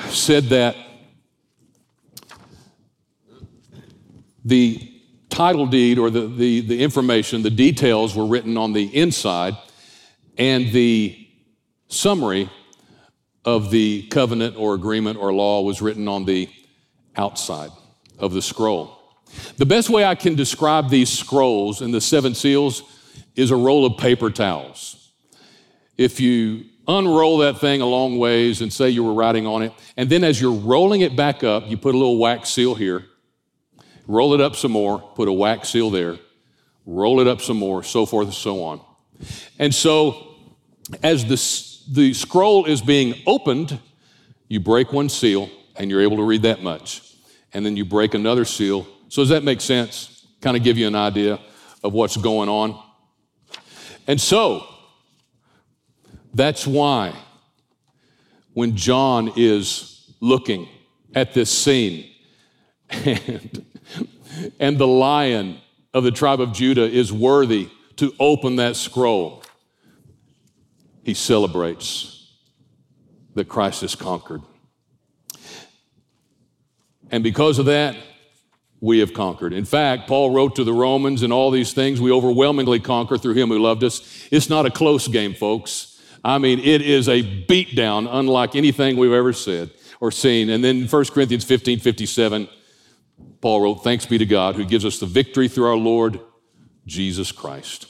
said 0.09 0.45
that 0.45 0.77
the 4.45 4.91
title 5.29 5.67
deed 5.67 5.99
or 5.99 6.11
the, 6.11 6.27
the, 6.27 6.61
the 6.61 6.83
information, 6.83 7.43
the 7.43 7.51
details 7.51 8.17
were 8.17 8.27
written 8.27 8.57
on 8.57 8.73
the 8.73 8.85
inside, 8.97 9.57
and 10.37 10.73
the 10.73 11.29
summary 11.89 12.51
of 13.45 13.71
the 13.71 14.07
covenant 14.09 14.57
or 14.57 14.75
agreement 14.75 15.19
or 15.19 15.33
law 15.33 15.63
was 15.63 15.81
written 15.81 16.09
on 16.09 16.25
the 16.25 16.49
outside 17.17 17.71
of 18.19 18.33
the 18.33 18.43
scroll. 18.43 18.97
The 19.57 19.67
best 19.67 19.91
way 19.91 20.05
I 20.05 20.15
can 20.15 20.35
describe 20.35 20.91
these 20.91 21.11
scrolls 21.11 21.81
and 21.81 21.95
the 21.95 22.01
seven 22.01 22.35
seals 22.35 22.83
is 23.37 23.51
a 23.51 23.57
roll 23.57 23.87
of 23.87 23.97
paper 23.97 24.31
towels. 24.31 25.13
If 25.97 26.21
you 26.21 26.65
unroll 26.89 27.39
that 27.39 27.59
thing 27.59 27.81
a 27.81 27.87
long 27.87 28.19
ways 28.19 28.61
and 28.61 28.73
say 28.73 28.91
you 28.91 29.05
were 29.05 29.15
writing 29.15 29.47
on 29.47 29.63
it, 29.63 29.73
and 29.97 30.09
then 30.11 30.25
as 30.25 30.41
you're 30.41 30.53
rolling 30.53 31.01
it 31.03 31.17
back 31.17 31.45
up, 31.45 31.69
you 31.69 31.77
put 31.77 31.95
a 31.95 31.99
little 31.99 32.19
wax 32.19 32.51
seal 32.51 32.75
here, 32.75 33.05
roll 34.07 34.35
it 34.35 34.41
up 34.41 34.57
some 34.57 34.73
more, 34.73 34.99
put 35.15 35.29
a 35.29 35.33
wax 35.33 35.71
seal 35.71 35.91
there, 35.91 36.19
roll 36.87 37.21
it 37.21 37.27
up 37.27 37.41
some 37.41 37.57
more, 37.57 37.83
so 37.83 38.07
forth 38.07 38.27
and 38.27 38.35
so 38.35 38.63
on. 38.63 38.81
And 39.59 39.75
so, 39.75 40.35
as 41.03 41.25
the, 41.25 41.95
the 41.95 42.15
scroll 42.15 42.65
is 42.65 42.81
being 42.81 43.15
opened, 43.27 43.79
you 44.49 44.61
break 44.61 44.93
one 44.93 45.09
seal 45.09 45.51
and 45.77 45.91
you're 45.91 46.01
able 46.01 46.17
to 46.17 46.25
read 46.25 46.43
that 46.43 46.63
much. 46.63 47.03
And 47.53 47.65
then 47.65 47.77
you 47.77 47.85
break 47.85 48.15
another 48.15 48.45
seal. 48.45 48.87
So, 49.09 49.23
does 49.23 49.29
that 49.31 49.45
make 49.45 49.61
sense? 49.61 50.27
Kind 50.41 50.57
of 50.57 50.63
give 50.63 50.79
you 50.79 50.87
an 50.87 50.95
idea 50.95 51.39
of 51.83 51.93
what's 51.93 52.17
going 52.17 52.49
on. 52.49 52.81
And 54.07 54.21
so, 54.21 54.67
that's 56.35 56.67
why 56.67 57.15
when 58.53 58.77
John 58.77 59.33
is 59.37 60.13
looking 60.21 60.69
at 61.15 61.35
this 61.35 61.51
scene 61.51 62.11
and 62.91 63.65
and 64.59 64.79
the 64.79 64.87
lion 64.87 65.59
of 65.93 66.05
the 66.05 66.11
tribe 66.11 66.41
of 66.41 66.53
Judah 66.53 66.89
is 66.89 67.13
worthy 67.13 67.69
to 67.97 68.15
open 68.19 68.57
that 68.57 68.77
scroll. 68.77 69.43
He 71.03 71.15
celebrates 71.15 72.33
that 73.35 73.49
Christ 73.49 73.81
has 73.83 73.95
conquered. 73.95 74.43
And 77.11 77.25
because 77.25 77.59
of 77.59 77.67
that, 77.67 77.97
we 78.81 79.01
have 79.01 79.13
conquered. 79.13 79.53
In 79.53 79.65
fact, 79.65 80.09
Paul 80.09 80.31
wrote 80.31 80.57
to 80.57 80.65
the 80.65 80.73
Romans 80.73 81.23
and 81.23 81.33
all 81.33 81.51
these 81.51 81.73
things, 81.73 82.01
we 82.01 82.13
overwhelmingly 82.13 82.81
conquer 82.81 83.19
through 83.19 83.35
him 83.35 83.49
who 83.49 83.59
loved 83.59 83.85
us. 83.85 84.29
It's 84.31 84.49
not 84.49 84.65
a 84.65 84.71
close 84.71 85.07
game, 85.09 85.35
folks. 85.35 85.90
I 86.25 86.39
mean, 86.39 86.59
it 86.59 86.83
is 86.83 87.09
a 87.09 87.23
beatdown 87.23 88.09
unlike 88.11 88.55
anything 88.55 88.97
we've 88.97 89.13
ever 89.13 89.33
said 89.33 89.71
or 90.01 90.11
seen. 90.11 90.51
And 90.51 90.63
then 90.63 90.87
1 90.87 91.05
Corinthians 91.07 91.45
15 91.45 91.81
57, 91.81 92.49
Paul 93.41 93.61
wrote, 93.63 93.85
Thanks 93.85 94.07
be 94.07 94.19
to 94.19 94.27
God 94.27 94.57
who 94.57 94.65
gives 94.65 94.85
us 94.85 94.99
the 94.99 95.07
victory 95.07 95.49
through 95.49 95.67
our 95.67 95.77
Lord 95.77 96.21
Jesus 96.87 97.33
Christ. 97.33 97.87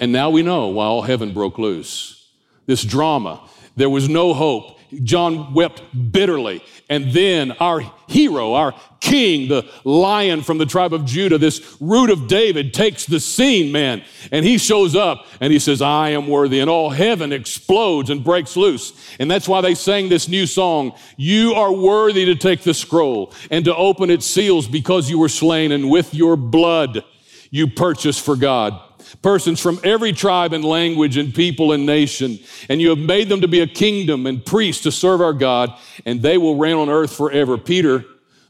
And 0.00 0.12
now 0.12 0.30
we 0.30 0.42
know 0.42 0.68
why 0.68 0.86
all 0.86 1.02
heaven 1.02 1.32
broke 1.32 1.58
loose. 1.58 2.30
This 2.66 2.82
drama, 2.82 3.48
there 3.76 3.90
was 3.90 4.08
no 4.08 4.34
hope. 4.34 4.78
John 5.02 5.54
wept 5.54 5.82
bitterly. 6.12 6.64
And 6.88 7.12
then 7.12 7.52
our 7.52 7.80
hero, 8.08 8.54
our 8.54 8.74
king, 9.00 9.48
the 9.48 9.68
lion 9.84 10.42
from 10.42 10.58
the 10.58 10.66
tribe 10.66 10.92
of 10.92 11.04
Judah, 11.04 11.38
this 11.38 11.76
root 11.80 12.10
of 12.10 12.28
David, 12.28 12.74
takes 12.74 13.06
the 13.06 13.20
scene, 13.20 13.72
man. 13.72 14.04
And 14.30 14.44
he 14.44 14.58
shows 14.58 14.94
up 14.94 15.26
and 15.40 15.52
he 15.52 15.58
says, 15.58 15.80
I 15.80 16.10
am 16.10 16.28
worthy. 16.28 16.60
And 16.60 16.68
all 16.68 16.90
heaven 16.90 17.32
explodes 17.32 18.10
and 18.10 18.22
breaks 18.22 18.56
loose. 18.56 18.92
And 19.18 19.30
that's 19.30 19.48
why 19.48 19.60
they 19.60 19.74
sang 19.74 20.08
this 20.08 20.28
new 20.28 20.46
song 20.46 20.92
You 21.16 21.54
are 21.54 21.72
worthy 21.72 22.24
to 22.26 22.34
take 22.34 22.62
the 22.62 22.74
scroll 22.74 23.32
and 23.50 23.64
to 23.64 23.74
open 23.74 24.10
its 24.10 24.26
seals 24.26 24.68
because 24.68 25.08
you 25.08 25.18
were 25.18 25.28
slain, 25.28 25.72
and 25.72 25.90
with 25.90 26.14
your 26.14 26.36
blood 26.36 27.04
you 27.50 27.66
purchased 27.66 28.22
for 28.22 28.34
God 28.34 28.80
persons 29.20 29.60
from 29.60 29.78
every 29.84 30.12
tribe 30.12 30.52
and 30.52 30.64
language 30.64 31.16
and 31.16 31.34
people 31.34 31.72
and 31.72 31.84
nation. 31.84 32.38
And 32.68 32.80
you 32.80 32.90
have 32.90 32.98
made 32.98 33.28
them 33.28 33.42
to 33.42 33.48
be 33.48 33.60
a 33.60 33.66
kingdom 33.66 34.26
and 34.26 34.44
priests 34.44 34.82
to 34.84 34.92
serve 34.92 35.20
our 35.20 35.32
God, 35.32 35.76
and 36.06 36.22
they 36.22 36.38
will 36.38 36.56
reign 36.56 36.76
on 36.76 36.88
earth 36.88 37.14
forever. 37.14 37.58
Peter, 37.58 38.04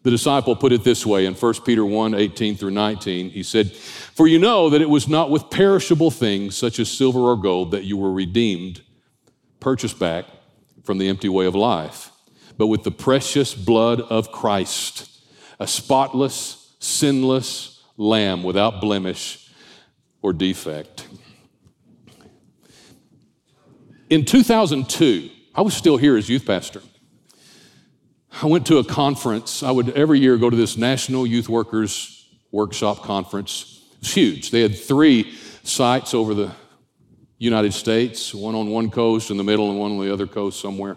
The 0.05 0.11
disciple 0.11 0.57
put 0.57 0.73
it 0.73 0.85
this 0.85 1.07
way 1.07 1.27
in 1.27 1.35
1 1.35 1.55
Peter 1.65 1.85
1 1.85 2.15
18 2.15 2.57
through 2.57 2.71
19. 2.71 3.31
He 3.31 3.43
said, 3.43 3.73
For 3.73 4.27
you 4.27 4.39
know 4.39 4.71
that 4.71 4.83
it 4.83 4.91
was 4.91 5.09
not 5.09 5.31
with 5.31 5.51
perishable 5.51 6.11
things 6.11 6.57
such 6.57 6.79
as 6.79 6.91
silver 6.91 7.21
or 7.21 7.37
gold 7.37 7.71
that 7.71 7.85
you 7.85 7.97
were 7.97 8.13
redeemed, 8.13 8.83
purchased 9.61 9.99
back 9.99 10.27
from 10.83 10.99
the 10.99 11.09
empty 11.09 11.29
way 11.29 11.47
of 11.47 11.55
life, 11.55 12.11
but 12.59 12.67
with 12.67 12.83
the 12.83 12.91
precious 12.91 13.55
blood 13.55 14.01
of 14.01 14.33
Christ, 14.33 15.09
a 15.61 15.67
spotless, 15.67 16.75
sinless 16.81 17.81
lamb 17.97 18.43
without 18.43 18.81
blemish 18.81 19.42
or 20.23 20.33
defect. 20.33 21.09
In 24.09 24.25
2002, 24.25 25.31
I 25.55 25.63
was 25.63 25.75
still 25.75 25.97
here 25.97 26.17
as 26.17 26.29
youth 26.29 26.47
pastor. 26.47 26.83
I 28.41 28.47
went 28.47 28.67
to 28.67 28.79
a 28.79 28.85
conference. 28.85 29.63
I 29.63 29.71
would 29.71 29.91
every 29.91 30.19
year 30.19 30.39
go 30.39 30.49
to 30.49 30.57
this 30.57 30.77
National 30.77 31.27
Youth 31.27 31.49
Workers 31.49 32.27
Workshop 32.51 33.03
Conference. 33.03 33.83
It's 34.01 34.15
huge. 34.15 34.51
They 34.51 34.63
had 34.63 34.79
three 34.79 35.35
sites 35.65 36.15
over 36.15 36.35
the 36.35 36.53
United 37.39 37.73
States, 37.75 38.35
one 38.35 38.55
on 38.55 38.71
one 38.71 38.91
coast 38.91 39.31
in 39.31 39.37
the 39.37 39.45
middle 39.45 39.71
and 39.71 39.79
one 39.79 39.93
on 39.93 39.99
the 40.01 40.13
other 40.13 40.27
coast 40.27 40.61
somewhere. 40.61 40.97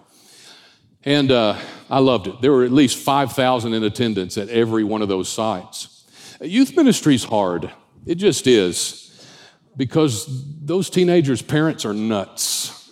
And 1.04 1.32
uh, 1.32 1.60
I 1.90 2.00
loved 2.00 2.28
it. 2.28 2.42
There 2.42 2.52
were 2.52 2.64
at 2.64 2.72
least 2.72 2.98
5,000 2.98 3.74
in 3.74 3.84
attendance 3.84 4.38
at 4.38 4.50
every 4.50 4.84
one 4.84 5.02
of 5.02 5.08
those 5.08 5.30
sites. 5.30 6.06
Youth 6.42 6.76
ministry 6.76 7.16
is 7.16 7.24
hard. 7.24 7.72
It 8.06 8.16
just 8.16 8.48
is. 8.48 9.05
Because 9.78 10.26
those 10.66 10.90
teenagers' 10.90 11.42
parents 11.42 11.86
are 11.86 11.94
nuts. 11.94 12.92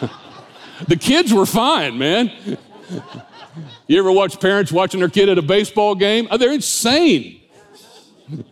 the 0.88 0.96
kids 0.96 1.32
were 1.32 1.46
fine, 1.46 1.98
man. 1.98 2.58
You 3.86 3.98
ever 3.98 4.10
watch 4.10 4.40
parents 4.40 4.72
watching 4.72 5.00
their 5.00 5.08
kid 5.08 5.28
at 5.28 5.38
a 5.38 5.42
baseball 5.42 5.94
game? 5.94 6.28
Oh, 6.30 6.36
they're 6.36 6.52
insane. 6.52 7.40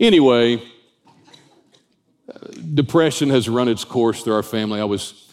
anyway, 0.00 0.62
uh, 2.28 2.48
depression 2.74 3.30
has 3.30 3.48
run 3.48 3.68
its 3.68 3.84
course 3.84 4.22
through 4.22 4.34
our 4.34 4.42
family. 4.42 4.80
I 4.80 4.84
was, 4.84 5.28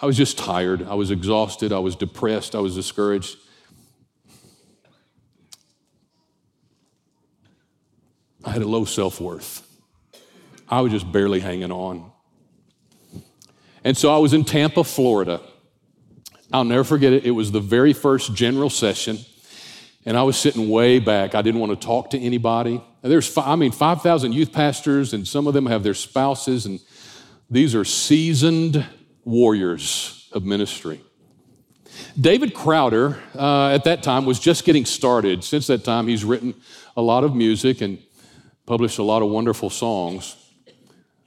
I 0.00 0.06
was 0.06 0.16
just 0.16 0.38
tired. 0.38 0.86
I 0.88 0.94
was 0.94 1.10
exhausted. 1.10 1.72
I 1.72 1.78
was 1.78 1.94
depressed. 1.94 2.54
I 2.54 2.60
was 2.60 2.74
discouraged. 2.74 3.36
I 8.46 8.50
had 8.50 8.62
a 8.62 8.68
low 8.68 8.84
self 8.84 9.20
worth. 9.20 9.62
I 10.68 10.80
was 10.80 10.92
just 10.92 11.10
barely 11.12 11.40
hanging 11.40 11.72
on. 11.72 12.10
And 13.84 13.96
so 13.96 14.14
I 14.14 14.18
was 14.18 14.32
in 14.32 14.44
Tampa, 14.44 14.82
Florida 14.82 15.40
I'll 16.52 16.64
never 16.64 16.84
forget 16.84 17.12
it. 17.12 17.24
It 17.24 17.32
was 17.32 17.50
the 17.50 17.60
very 17.60 17.92
first 17.92 18.34
general 18.34 18.70
session, 18.70 19.18
and 20.04 20.16
I 20.16 20.22
was 20.22 20.36
sitting 20.36 20.70
way 20.70 20.98
back. 20.98 21.34
I 21.34 21.42
didn't 21.42 21.60
want 21.60 21.78
to 21.78 21.86
talk 21.86 22.10
to 22.10 22.18
anybody. 22.18 22.80
there's, 23.02 23.36
I 23.36 23.56
mean, 23.56 23.72
5,000 23.72 24.32
youth 24.32 24.52
pastors, 24.52 25.12
and 25.12 25.26
some 25.26 25.46
of 25.46 25.54
them 25.54 25.66
have 25.66 25.82
their 25.82 25.94
spouses, 25.94 26.66
and 26.66 26.80
these 27.50 27.74
are 27.74 27.84
seasoned 27.84 28.84
warriors 29.24 30.28
of 30.32 30.44
ministry. 30.44 31.00
David 32.20 32.54
Crowder, 32.54 33.18
uh, 33.34 33.68
at 33.68 33.84
that 33.84 34.02
time, 34.02 34.24
was 34.24 34.38
just 34.38 34.64
getting 34.64 34.84
started. 34.84 35.42
Since 35.42 35.66
that 35.68 35.82
time, 35.84 36.06
he's 36.06 36.24
written 36.24 36.54
a 36.96 37.02
lot 37.02 37.24
of 37.24 37.34
music 37.34 37.80
and 37.80 37.98
published 38.66 38.98
a 38.98 39.02
lot 39.02 39.22
of 39.22 39.30
wonderful 39.30 39.70
songs. 39.70 40.36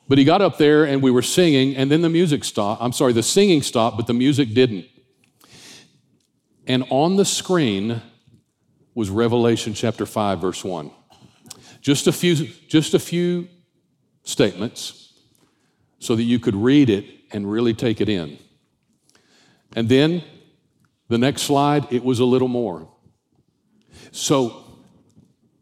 But 0.08 0.17
he 0.17 0.23
got 0.23 0.41
up 0.41 0.58
there 0.58 0.86
and 0.86 1.02
we 1.02 1.12
were 1.12 1.21
singing, 1.21 1.75
and 1.75 1.89
then 1.89 2.02
the 2.02 2.10
music 2.10 2.43
stopped. 2.43 2.82
I'm 2.82 2.91
sorry, 2.91 3.13
the 3.13 3.23
singing 3.23 3.62
stopped, 3.62 3.97
but 3.97 4.08
the 4.08 4.13
music 4.13 4.54
didn't. 4.54 4.86
And 6.67 6.84
on 6.89 7.15
the 7.15 7.25
screen 7.25 8.02
was 8.93 9.10
Revelation 9.10 9.73
chapter 9.73 10.06
5, 10.06 10.41
verse 10.41 10.63
1. 10.63 10.91
Just 11.82 12.08
a 12.08 12.12
few, 12.12 12.36
just 12.67 12.93
a 12.93 12.99
few 12.99 13.47
statements 14.23 15.13
so 15.99 16.15
that 16.15 16.23
you 16.23 16.39
could 16.39 16.56
read 16.56 16.89
it 16.89 17.06
and 17.32 17.49
really 17.49 17.73
take 17.73 18.02
it 18.02 18.10
in. 18.10 18.38
And 19.75 19.88
then 19.88 20.23
the 21.08 21.17
next 21.17 21.43
slide, 21.43 21.91
it 21.91 22.04
was 22.04 22.19
a 22.19 22.25
little 22.25 22.47
more. 22.47 22.91
So, 24.12 24.68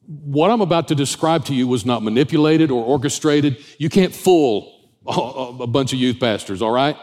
what 0.07 0.49
I'm 0.49 0.61
about 0.61 0.87
to 0.87 0.95
describe 0.95 1.45
to 1.45 1.53
you 1.53 1.67
was 1.67 1.85
not 1.85 2.01
manipulated 2.01 2.71
or 2.71 2.83
orchestrated. 2.83 3.63
You 3.77 3.89
can't 3.89 4.13
fool 4.13 4.89
a 5.05 5.67
bunch 5.67 5.93
of 5.93 5.99
youth 5.99 6.19
pastors, 6.19 6.61
all 6.61 6.71
right? 6.71 6.97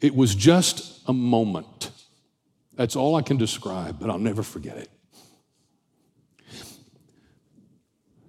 It 0.00 0.14
was 0.14 0.34
just 0.34 1.02
a 1.06 1.12
moment 1.12 1.90
that's 2.76 2.96
all 2.96 3.14
I 3.14 3.22
can 3.22 3.36
describe, 3.36 4.00
but 4.00 4.10
I'll 4.10 4.18
never 4.18 4.42
forget 4.42 4.76
it. 4.76 4.90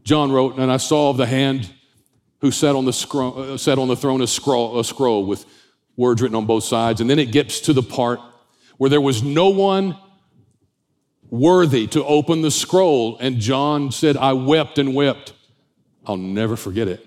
John 0.04 0.32
wrote, 0.32 0.58
and 0.58 0.72
I 0.72 0.78
saw 0.78 1.14
the 1.14 1.26
hand 1.26 1.72
who 2.42 2.52
sat 2.52 2.76
on 2.76 2.86
the, 2.86 2.94
scroll, 2.94 3.54
uh, 3.54 3.58
sat 3.58 3.80
on 3.80 3.88
the 3.88 3.96
throne 3.96 4.22
a 4.22 4.28
scroll, 4.28 4.80
a 4.80 4.84
scroll 4.84 5.26
with 5.26 5.46
words 5.98 6.22
written 6.22 6.36
on 6.36 6.46
both 6.46 6.64
sides. 6.64 7.02
And 7.02 7.10
then 7.10 7.18
it 7.18 7.32
gets 7.32 7.60
to 7.62 7.74
the 7.74 7.82
part 7.82 8.20
where 8.78 8.90
there 8.90 9.02
was 9.02 9.24
no 9.24 9.50
one 9.50 9.98
worthy 11.40 11.88
to 11.88 12.04
open 12.06 12.42
the 12.42 12.52
scroll. 12.52 13.18
And 13.18 13.40
John 13.40 13.92
said, 13.92 14.18
I 14.18 14.34
wept 14.34 14.78
and 14.78 14.94
wept. 14.96 15.34
I'll 16.06 16.18
never 16.18 16.56
forget 16.56 16.88
it. 16.88 17.06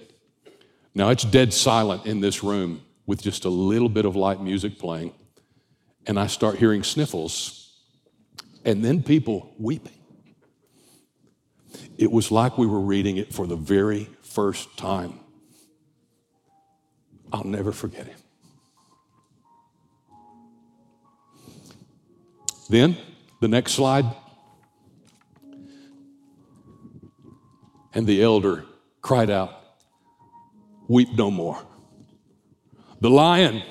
Now 0.94 1.10
it's 1.10 1.24
dead 1.24 1.52
silent 1.52 2.06
in 2.06 2.20
this 2.20 2.42
room 2.42 2.82
with 3.06 3.22
just 3.22 3.44
a 3.44 3.48
little 3.48 3.88
bit 3.88 4.04
of 4.04 4.16
light 4.16 4.40
music 4.40 4.78
playing 4.78 5.12
and 6.08 6.18
I 6.18 6.26
start 6.26 6.56
hearing 6.56 6.82
sniffles, 6.82 7.70
and 8.64 8.82
then 8.82 9.02
people 9.02 9.54
weeping. 9.58 9.92
It 11.98 12.10
was 12.10 12.30
like 12.30 12.56
we 12.56 12.66
were 12.66 12.80
reading 12.80 13.18
it 13.18 13.32
for 13.32 13.46
the 13.46 13.56
very 13.56 14.08
first 14.22 14.76
time. 14.78 15.20
I'll 17.30 17.44
never 17.44 17.72
forget 17.72 18.06
it. 18.06 18.16
Then, 22.70 22.96
the 23.40 23.48
next 23.48 23.72
slide. 23.72 24.04
And 27.94 28.06
the 28.06 28.22
elder 28.22 28.64
cried 29.00 29.30
out, 29.30 29.54
Weep 30.88 31.08
no 31.16 31.30
more. 31.30 31.58
The 33.00 33.10
lion 33.10 33.62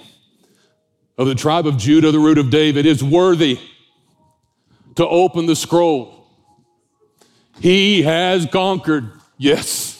of 1.18 1.28
the 1.28 1.36
tribe 1.36 1.66
of 1.66 1.78
Judah, 1.78 2.12
the 2.12 2.20
root 2.20 2.38
of 2.38 2.50
David, 2.50 2.86
is 2.86 3.04
worthy 3.04 3.60
to 4.96 5.08
open 5.08 5.46
the 5.46 5.56
scroll. 5.56 6.28
He 7.60 8.04
has 8.04 8.46
conquered. 8.46 9.12
Yes. 9.38 9.98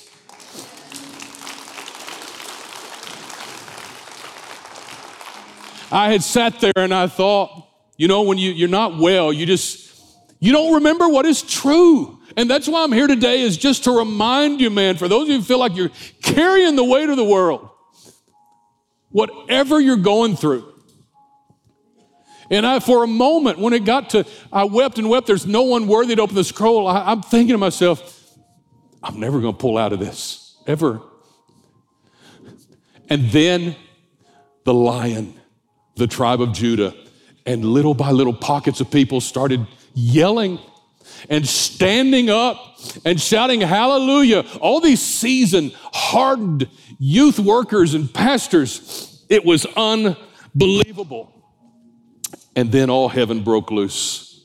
I 5.92 6.12
had 6.12 6.22
sat 6.22 6.60
there 6.60 6.74
and 6.76 6.94
I 6.94 7.08
thought, 7.08 7.67
you 7.98 8.08
know, 8.08 8.22
when 8.22 8.38
you, 8.38 8.52
you're 8.52 8.70
not 8.70 8.98
well, 8.98 9.34
you 9.34 9.46
just, 9.46 9.92
you 10.40 10.52
don't 10.52 10.76
remember 10.76 11.10
what 11.10 11.26
is 11.26 11.42
true. 11.42 12.20
And 12.38 12.50
that's 12.50 12.68
why 12.68 12.84
I'm 12.84 12.92
here 12.92 13.08
today 13.08 13.42
is 13.42 13.58
just 13.58 13.86
to 13.86 13.92
remind 13.92 14.62
you, 14.62 14.70
man, 14.70 14.98
for 14.98 15.08
those 15.08 15.24
of 15.24 15.30
you 15.30 15.38
who 15.38 15.44
feel 15.44 15.60
like 15.60 15.76
you're 15.76 15.92
carrying 16.22 16.76
the 16.76 16.84
weight 16.84 17.10
of 17.10 17.18
the 17.18 17.24
world, 17.24 17.70
whatever 19.10 19.80
you're 19.80 19.98
going 19.98 20.36
through, 20.36 20.74
and 22.50 22.66
I, 22.66 22.80
for 22.80 23.04
a 23.04 23.08
moment, 23.08 23.60
when 23.60 23.74
it 23.74 23.84
got 23.84 24.12
to, 24.12 24.26
I 24.54 24.64
wept 24.66 24.98
and 25.00 25.10
wept, 25.10 25.28
there's 25.28 25.46
no 25.46 25.64
one 25.64 25.88
worthy 25.88 26.16
to 26.16 26.22
open 26.22 26.36
the 26.36 26.44
scroll. 26.44 26.88
I, 26.88 27.12
I'm 27.12 27.22
thinking 27.22 27.54
to 27.54 27.58
myself, 27.58 28.38
I'm 29.04 29.20
never 29.20 29.42
going 29.42 29.54
to 29.54 29.60
pull 29.60 29.78
out 29.78 29.92
of 29.92 30.00
this, 30.00 30.56
ever. 30.66 31.02
And 33.10 33.30
then 33.32 33.76
the 34.64 34.74
lion, 34.74 35.34
the 35.96 36.08
tribe 36.08 36.42
of 36.42 36.54
Judah, 36.54 36.94
and 37.48 37.66
little 37.66 37.96
by 37.96 38.12
little, 38.12 38.34
pockets 38.34 38.82
of 38.82 38.92
people 38.92 39.22
started 39.22 39.66
yelling 39.96 40.60
and 41.30 41.48
standing 41.48 42.30
up 42.30 42.78
and 43.06 43.20
shouting 43.20 43.62
hallelujah. 43.62 44.46
All 44.62 44.82
these 44.82 45.02
seasoned, 45.02 45.72
hardened 45.94 46.70
youth 47.00 47.40
workers 47.40 47.94
and 47.94 48.14
pastors, 48.14 49.26
it 49.30 49.46
was 49.46 49.66
unbelievable. 49.78 51.34
And 52.56 52.72
then 52.72 52.90
all 52.90 53.08
heaven 53.08 53.44
broke 53.44 53.72
loose. 53.72 54.44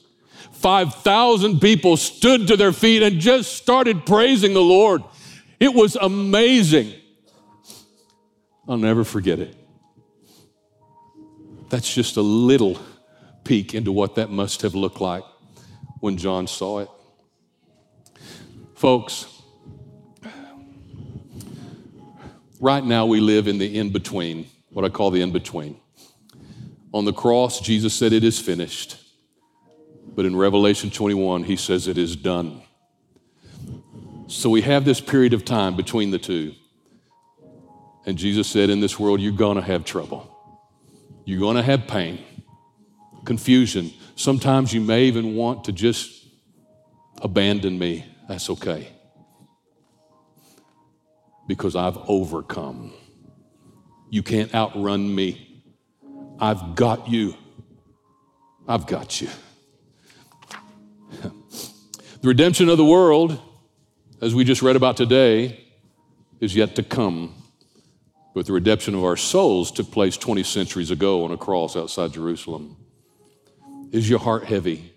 5,000 0.53 1.61
people 1.61 1.97
stood 1.97 2.47
to 2.49 2.57
their 2.57 2.73
feet 2.73 3.03
and 3.03 3.19
just 3.19 3.55
started 3.55 4.07
praising 4.07 4.55
the 4.55 4.63
Lord. 4.63 5.03
It 5.59 5.75
was 5.75 5.97
amazing. 5.97 6.93
I'll 8.69 8.77
never 8.77 9.03
forget 9.03 9.41
it. 9.41 9.57
That's 11.69 11.93
just 11.93 12.17
a 12.17 12.23
little 12.23 12.79
peek 13.45 13.75
into 13.75 13.93
what 13.93 14.15
that 14.17 14.31
must 14.31 14.63
have 14.63 14.75
looked 14.75 15.01
like 15.01 15.25
when 16.01 16.17
John 16.17 16.47
saw 16.47 16.81
it. 16.81 16.89
Folks, 18.75 19.27
right 22.61 22.85
now 22.85 23.07
we 23.07 23.21
live 23.21 23.49
in 23.49 23.59
the 23.59 23.79
in 23.79 23.91
between, 23.91 24.47
what 24.71 24.85
I 24.85 24.89
call 24.89 25.11
the 25.11 25.21
in 25.21 25.33
between. 25.33 25.79
On 26.93 27.05
the 27.05 27.13
cross, 27.13 27.61
Jesus 27.61 27.95
said, 27.95 28.13
It 28.13 28.25
is 28.25 28.39
finished. 28.39 28.99
But 30.15 30.27
in 30.27 30.37
Revelation 30.37 30.91
21, 30.91 31.45
he 31.45 31.57
says 31.57 31.89
it 31.89 31.97
is 31.97 32.17
done. 32.17 32.63
So 34.27 34.51
we 34.51 34.61
have 34.63 34.85
this 34.85 35.01
period 35.01 35.33
of 35.33 35.45
time 35.45 35.75
between 35.77 36.11
the 36.11 36.19
two. 36.19 36.55
And 38.05 38.19
Jesus 38.19 38.49
said, 38.49 38.69
In 38.69 38.81
this 38.81 38.99
world, 38.99 39.21
you're 39.21 39.33
going 39.33 39.57
to 39.57 39.63
have 39.63 39.85
trouble. 39.85 40.29
You're 41.25 41.41
going 41.41 41.57
to 41.57 41.63
have 41.63 41.87
pain, 41.87 42.19
confusion. 43.25 43.93
Sometimes 44.17 44.73
you 44.73 44.81
may 44.81 45.05
even 45.05 45.35
want 45.35 45.65
to 45.65 45.73
just 45.73 46.27
abandon 47.21 47.79
me. 47.79 48.05
That's 48.29 48.51
okay. 48.51 48.89
Because 51.47 51.77
I've 51.77 51.99
overcome. 52.09 52.93
You 54.11 54.23
can't 54.23 54.55
outrun 54.55 55.15
me. 55.15 55.63
I've 56.39 56.75
got 56.75 57.09
you. 57.09 57.35
I've 58.67 58.87
got 58.87 59.21
you. 59.21 59.29
the 61.21 62.29
redemption 62.29 62.69
of 62.69 62.79
the 62.79 62.85
world, 62.85 63.41
as 64.21 64.35
we 64.35 64.45
just 64.45 64.63
read 64.63 64.77
about 64.77 64.97
today, 64.97 65.65
is 66.41 66.55
yet 66.55 66.77
to 66.77 66.83
come. 66.83 67.35
But 68.35 68.47
the 68.47 68.53
redemption 68.53 68.95
of 68.95 69.05
our 69.05 69.17
souls 69.17 69.71
took 69.71 69.91
place 69.91 70.17
20 70.17 70.43
centuries 70.43 70.91
ago 70.91 71.25
on 71.25 71.33
a 71.33 71.37
cross 71.37 71.77
outside 71.77 72.13
Jerusalem. 72.13 72.77
Is 73.93 74.09
your 74.09 74.19
heart 74.19 74.45
heavy? 74.45 74.91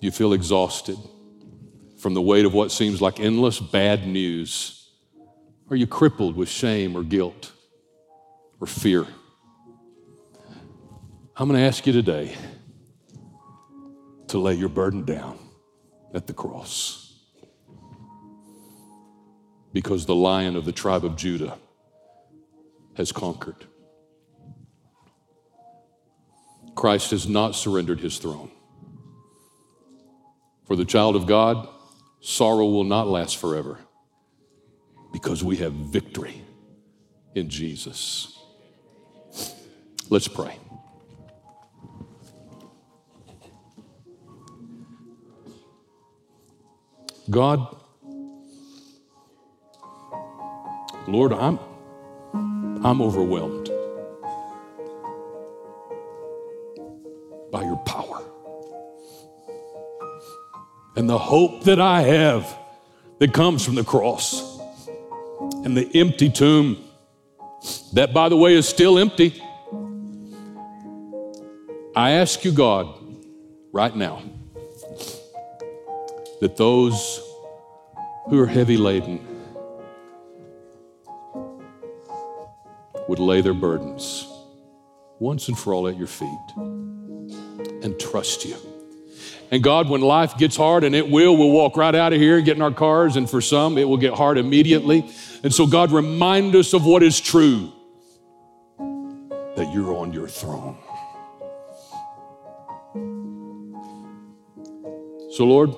You 0.00 0.10
feel 0.10 0.32
exhausted 0.32 0.96
from 1.98 2.14
the 2.14 2.22
weight 2.22 2.46
of 2.46 2.54
what 2.54 2.72
seems 2.72 3.02
like 3.02 3.20
endless 3.20 3.60
bad 3.60 4.06
news? 4.06 4.90
Are 5.68 5.76
you 5.76 5.86
crippled 5.86 6.34
with 6.34 6.48
shame 6.48 6.96
or 6.96 7.02
guilt 7.02 7.52
or 8.58 8.66
fear? 8.66 9.06
I'm 11.36 11.46
going 11.46 11.60
to 11.60 11.66
ask 11.66 11.86
you 11.86 11.92
today 11.92 12.34
to 14.28 14.38
lay 14.38 14.54
your 14.54 14.70
burden 14.70 15.04
down 15.04 15.38
at 16.14 16.26
the 16.26 16.32
cross 16.32 17.20
because 19.74 20.06
the 20.06 20.14
lion 20.14 20.56
of 20.56 20.64
the 20.64 20.72
tribe 20.72 21.04
of 21.04 21.16
Judah 21.16 21.58
has 22.96 23.12
conquered. 23.12 23.66
Christ 26.84 27.12
has 27.12 27.26
not 27.26 27.54
surrendered 27.54 27.98
his 28.00 28.18
throne. 28.18 28.50
For 30.66 30.76
the 30.76 30.84
child 30.84 31.16
of 31.16 31.24
God, 31.24 31.66
sorrow 32.20 32.66
will 32.66 32.84
not 32.84 33.08
last 33.08 33.38
forever 33.38 33.78
because 35.10 35.42
we 35.42 35.56
have 35.56 35.72
victory 35.72 36.42
in 37.34 37.48
Jesus. 37.48 38.38
Let's 40.10 40.28
pray. 40.28 40.58
God, 47.30 47.74
Lord, 51.08 51.32
I'm, 51.32 51.58
I'm 52.84 53.00
overwhelmed 53.00 53.63
And 60.96 61.08
the 61.08 61.18
hope 61.18 61.64
that 61.64 61.80
I 61.80 62.02
have 62.02 62.56
that 63.18 63.32
comes 63.32 63.64
from 63.64 63.74
the 63.74 63.84
cross 63.84 64.58
and 65.64 65.76
the 65.76 65.90
empty 65.94 66.30
tomb, 66.30 66.82
that 67.92 68.12
by 68.12 68.28
the 68.28 68.36
way 68.36 68.54
is 68.54 68.68
still 68.68 68.98
empty. 68.98 69.42
I 71.96 72.12
ask 72.12 72.44
you, 72.44 72.52
God, 72.52 72.88
right 73.72 73.94
now, 73.94 74.22
that 76.40 76.56
those 76.56 77.20
who 78.28 78.40
are 78.40 78.46
heavy 78.46 78.76
laden, 78.76 79.26
would 83.08 83.18
lay 83.18 83.40
their 83.40 83.54
burdens 83.54 84.26
once 85.18 85.48
and 85.48 85.58
for 85.58 85.74
all 85.74 85.88
at 85.88 85.96
your 85.96 86.06
feet 86.06 86.28
and 86.56 87.98
trust 88.00 88.44
you. 88.44 88.56
And 89.54 89.62
God, 89.62 89.88
when 89.88 90.00
life 90.00 90.36
gets 90.36 90.56
hard, 90.56 90.82
and 90.82 90.96
it 90.96 91.08
will, 91.08 91.36
we'll 91.36 91.52
walk 91.52 91.76
right 91.76 91.94
out 91.94 92.12
of 92.12 92.20
here, 92.20 92.40
get 92.40 92.56
in 92.56 92.62
our 92.62 92.72
cars, 92.72 93.14
and 93.14 93.30
for 93.30 93.40
some, 93.40 93.78
it 93.78 93.84
will 93.84 93.98
get 93.98 94.12
hard 94.12 94.36
immediately. 94.36 95.08
And 95.44 95.54
so, 95.54 95.64
God, 95.64 95.92
remind 95.92 96.56
us 96.56 96.72
of 96.72 96.84
what 96.84 97.04
is 97.04 97.20
true 97.20 97.72
that 99.54 99.70
you're 99.72 99.94
on 99.96 100.12
your 100.12 100.26
throne. 100.26 100.76
So, 105.30 105.44
Lord, 105.44 105.76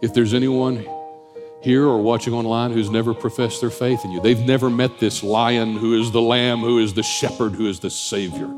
if 0.00 0.14
there's 0.14 0.32
anyone 0.32 0.86
here 1.60 1.84
or 1.84 2.00
watching 2.00 2.32
online 2.32 2.72
who's 2.72 2.88
never 2.88 3.12
professed 3.12 3.60
their 3.60 3.68
faith 3.68 4.06
in 4.06 4.10
you. 4.10 4.22
They've 4.22 4.40
never 4.40 4.70
met 4.70 4.98
this 4.98 5.22
lion 5.22 5.76
who 5.76 6.00
is 6.00 6.10
the 6.10 6.22
lamb, 6.22 6.60
who 6.60 6.78
is 6.78 6.94
the 6.94 7.02
shepherd, 7.02 7.52
who 7.52 7.68
is 7.68 7.80
the 7.80 7.90
savior. 7.90 8.48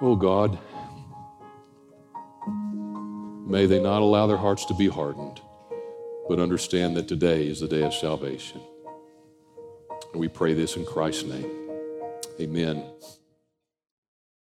Oh 0.00 0.16
God, 0.16 0.58
may 3.52 3.66
they 3.66 3.78
not 3.78 4.00
allow 4.00 4.26
their 4.26 4.38
hearts 4.38 4.64
to 4.64 4.72
be 4.72 4.88
hardened, 4.88 5.38
but 6.26 6.40
understand 6.40 6.96
that 6.96 7.06
today 7.06 7.46
is 7.46 7.60
the 7.60 7.68
day 7.68 7.82
of 7.82 7.92
salvation. 7.92 8.62
And 10.10 10.20
we 10.20 10.26
pray 10.26 10.54
this 10.54 10.76
in 10.76 10.86
Christ's 10.86 11.24
name. 11.24 11.50
Amen. 12.40 12.82